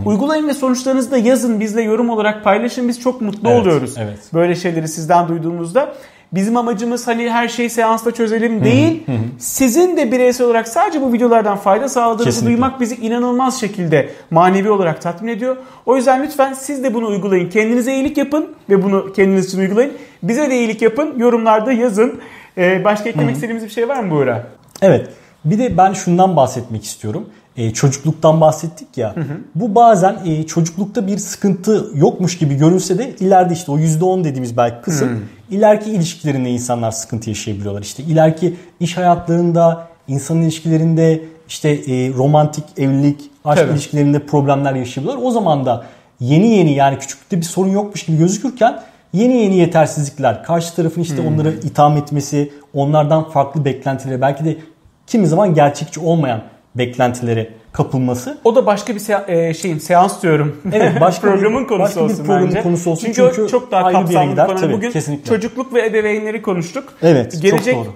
Uygulayın 0.06 0.48
ve 0.48 0.54
sonuçlarınızı 0.54 1.10
da 1.10 1.18
yazın 1.18 1.60
bizle 1.60 1.82
yorum 1.82 2.10
olarak 2.10 2.44
paylaşın. 2.44 2.88
Biz 2.88 3.00
çok 3.00 3.20
mutlu 3.20 3.48
Evet, 3.50 3.60
oluyoruz. 3.60 3.94
evet. 3.98 4.18
Böyle 4.34 4.54
şeyleri 4.54 4.88
sizden 4.88 5.28
duyduğumuzda. 5.28 5.94
Bizim 6.32 6.56
amacımız 6.56 7.06
hani 7.06 7.30
her 7.30 7.48
şeyi 7.48 7.70
seansla 7.70 8.10
çözelim 8.10 8.64
değil. 8.64 9.04
Sizin 9.38 9.96
de 9.96 10.12
bireysel 10.12 10.46
olarak 10.46 10.68
sadece 10.68 11.02
bu 11.02 11.12
videolardan 11.12 11.56
fayda 11.56 11.88
sağladığınızı 11.88 12.24
Kesinlikle. 12.24 12.46
duymak 12.52 12.80
bizi 12.80 12.94
inanılmaz 12.96 13.60
şekilde 13.60 14.10
manevi 14.30 14.70
olarak 14.70 15.02
tatmin 15.02 15.32
ediyor. 15.32 15.56
O 15.86 15.96
yüzden 15.96 16.22
lütfen 16.22 16.52
siz 16.52 16.84
de 16.84 16.94
bunu 16.94 17.06
uygulayın. 17.06 17.50
Kendinize 17.50 17.94
iyilik 17.94 18.16
yapın 18.16 18.46
ve 18.70 18.82
bunu 18.82 19.12
kendiniz 19.12 19.46
için 19.46 19.58
uygulayın. 19.58 19.92
Bize 20.22 20.50
de 20.50 20.58
iyilik 20.58 20.82
yapın. 20.82 21.14
Yorumlarda 21.18 21.72
yazın. 21.72 22.20
Ee, 22.58 22.84
başka 22.84 23.08
eklemek 23.08 23.34
istediğimiz 23.34 23.64
bir 23.64 23.70
şey 23.70 23.88
var 23.88 24.00
mı 24.00 24.10
Buğra? 24.10 24.46
Evet. 24.82 25.08
Bir 25.44 25.58
de 25.58 25.76
ben 25.76 25.92
şundan 25.92 26.36
bahsetmek 26.36 26.84
istiyorum. 26.84 27.28
E, 27.58 27.72
çocukluktan 27.72 28.40
bahsettik 28.40 28.88
ya. 28.96 29.16
Hı 29.16 29.20
hı. 29.20 29.24
Bu 29.54 29.74
bazen 29.74 30.16
e, 30.24 30.46
çocuklukta 30.46 31.06
bir 31.06 31.18
sıkıntı 31.18 31.90
yokmuş 31.94 32.38
gibi 32.38 32.54
görünse 32.54 32.98
de 32.98 33.16
ileride 33.20 33.54
işte 33.54 33.72
o 33.72 33.78
%10 33.78 34.24
dediğimiz 34.24 34.56
belki 34.56 34.82
kısım 34.82 35.08
hı. 35.08 35.16
ileriki 35.50 35.90
ilişkilerinde 35.90 36.50
insanlar 36.50 36.90
sıkıntı 36.90 37.28
yaşayabiliyorlar. 37.30 37.82
İşte 37.82 38.02
ileriki 38.02 38.56
iş 38.80 38.96
hayatlarında, 38.96 39.88
insan 40.08 40.42
ilişkilerinde, 40.42 41.20
işte 41.48 41.68
e, 41.68 42.12
romantik 42.14 42.64
evlilik, 42.76 43.20
aşk 43.44 43.60
Tabii. 43.60 43.72
ilişkilerinde 43.72 44.26
problemler 44.26 44.74
yaşayabiliyorlar. 44.74 45.26
O 45.26 45.30
zaman 45.30 45.66
da 45.66 45.84
yeni 46.20 46.48
yeni 46.48 46.72
yani 46.74 46.98
küçüklükte 46.98 47.36
bir 47.36 47.46
sorun 47.46 47.70
yokmuş 47.70 48.06
gibi 48.06 48.18
gözükürken 48.18 48.80
yeni 49.12 49.36
yeni 49.36 49.56
yetersizlikler, 49.56 50.44
karşı 50.44 50.74
tarafın 50.74 51.00
işte 51.00 51.18
hmm. 51.18 51.26
onları 51.26 51.50
itham 51.50 51.96
etmesi, 51.96 52.52
onlardan 52.74 53.30
farklı 53.30 53.64
beklentileri, 53.64 54.20
belki 54.20 54.44
de 54.44 54.56
kimi 55.06 55.26
zaman 55.26 55.54
gerçekçi 55.54 56.00
olmayan 56.00 56.42
beklentilere 56.74 57.50
kapılması. 57.72 58.38
O 58.44 58.56
da 58.56 58.66
başka 58.66 58.94
bir 58.94 59.00
se- 59.00 59.48
e, 59.48 59.54
şeyin 59.54 59.78
seans 59.78 60.22
diyorum. 60.22 60.56
Evet, 60.72 60.92
başka 61.00 61.30
programın 61.30 61.62
bir, 61.62 61.68
konusu 61.68 61.84
başka 61.84 62.00
olsun 62.00 62.18
bir 62.18 62.24
programın 62.24 62.48
bence. 62.48 62.62
konusu 62.62 62.90
olsun. 62.90 63.06
Çünkü, 63.06 63.32
çünkü 63.34 63.50
çok 63.50 63.70
daha 63.70 63.92
kapsamlı 63.92 64.36
bir 64.36 64.60
konu. 64.60 64.72
Bugün 64.72 64.90
kesinlikle. 64.90 65.24
çocukluk 65.24 65.74
ve 65.74 65.86
ebeveynleri 65.86 66.42
konuştuk. 66.42 66.92
Evet, 67.02 67.42
Gelecek 67.42 67.74
çok 67.74 67.84
doğru. 67.84 67.92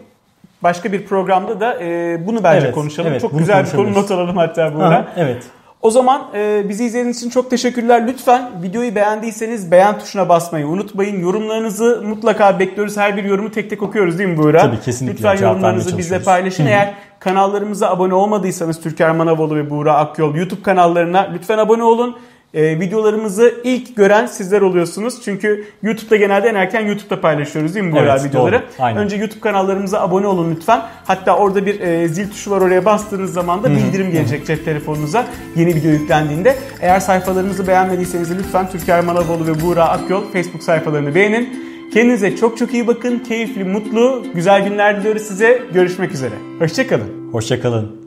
başka 0.63 0.93
bir 0.93 1.07
programda 1.07 1.61
da 1.61 1.83
e, 1.83 2.19
bunu 2.27 2.45
bence 2.45 2.67
evet, 2.67 2.75
konuşalım. 2.75 3.11
Evet, 3.11 3.21
çok 3.21 3.39
güzel 3.39 3.65
bir 3.65 3.71
konu 3.71 3.95
not 3.95 4.11
alalım 4.11 4.37
hatta 4.37 4.75
burada. 4.75 4.91
Ha, 4.91 5.13
evet. 5.17 5.43
O 5.83 5.91
zaman 5.91 6.23
e, 6.35 6.69
bizi 6.69 6.85
izlediğiniz 6.85 7.19
için 7.19 7.31
çok 7.31 7.51
teşekkürler. 7.51 8.07
Lütfen 8.07 8.51
videoyu 8.63 8.95
beğendiyseniz 8.95 9.71
beğen 9.71 9.99
tuşuna 9.99 10.29
basmayı 10.29 10.67
unutmayın. 10.67 11.21
Yorumlarınızı 11.21 12.03
mutlaka 12.05 12.59
bekliyoruz. 12.59 12.97
Her 12.97 13.17
bir 13.17 13.25
yorumu 13.25 13.51
tek 13.51 13.71
tek 13.71 13.83
okuyoruz 13.83 14.19
değil 14.19 14.29
mi 14.29 14.37
Buğra? 14.37 14.61
Tabii 14.61 14.81
kesinlikle. 14.81 15.31
Lütfen 15.31 15.47
yorumlarınızı 15.47 15.99
bizle 15.99 16.23
paylaşın. 16.23 16.67
Eğer 16.67 16.95
kanallarımıza 17.19 17.91
abone 17.91 18.15
olmadıysanız 18.15 18.81
Türker 18.81 19.11
Manavoğlu 19.11 19.57
ve 19.57 19.71
Buğra 19.71 19.97
Akyol 19.97 20.35
YouTube 20.35 20.63
kanallarına 20.63 21.31
lütfen 21.35 21.59
abone 21.59 21.83
olun 21.83 22.17
e, 22.55 22.81
videolarımızı 22.81 23.55
ilk 23.65 23.97
gören 23.97 24.27
sizler 24.27 24.61
oluyorsunuz. 24.61 25.23
Çünkü 25.25 25.65
YouTube'da 25.83 26.17
genelde 26.17 26.49
en 26.49 26.55
erken 26.55 26.87
YouTube'da 26.87 27.21
paylaşıyoruz 27.21 27.75
değil 27.75 27.87
mi 27.87 27.93
bu 27.93 27.99
evet, 27.99 28.25
videoları? 28.25 28.63
Doğru. 28.79 28.99
Önce 28.99 29.17
YouTube 29.17 29.41
kanallarımıza 29.41 30.01
abone 30.01 30.27
olun 30.27 30.55
lütfen. 30.57 30.83
Hatta 31.05 31.37
orada 31.37 31.67
bir 31.67 31.81
e, 31.81 32.09
zil 32.09 32.31
tuşu 32.31 32.51
var 32.51 32.61
oraya 32.61 32.85
bastığınız 32.85 33.33
zaman 33.33 33.63
da 33.63 33.71
bildirim 33.71 34.11
gelecek 34.11 34.47
cep 34.47 34.65
telefonunuza 34.65 35.27
yeni 35.57 35.75
video 35.75 35.91
yüklendiğinde. 35.91 36.57
Eğer 36.81 37.01
sayfalarımızı 37.01 37.67
beğenmediyseniz 37.67 38.39
lütfen 38.39 38.71
Türker 38.71 39.05
Manavoğlu 39.05 39.47
ve 39.47 39.61
Buğra 39.61 39.89
Akyol 39.89 40.23
Facebook 40.33 40.63
sayfalarını 40.63 41.15
beğenin. 41.15 41.73
Kendinize 41.95 42.37
çok 42.37 42.59
çok 42.59 42.75
iyi 42.75 42.87
bakın. 42.87 43.19
Keyifli, 43.19 43.65
mutlu, 43.65 44.27
güzel 44.35 44.65
günler 44.65 45.01
diliyoruz 45.01 45.23
size. 45.23 45.63
Görüşmek 45.75 46.13
üzere. 46.13 46.35
Hoşçakalın. 46.59 47.33
Hoşçakalın. 47.33 48.02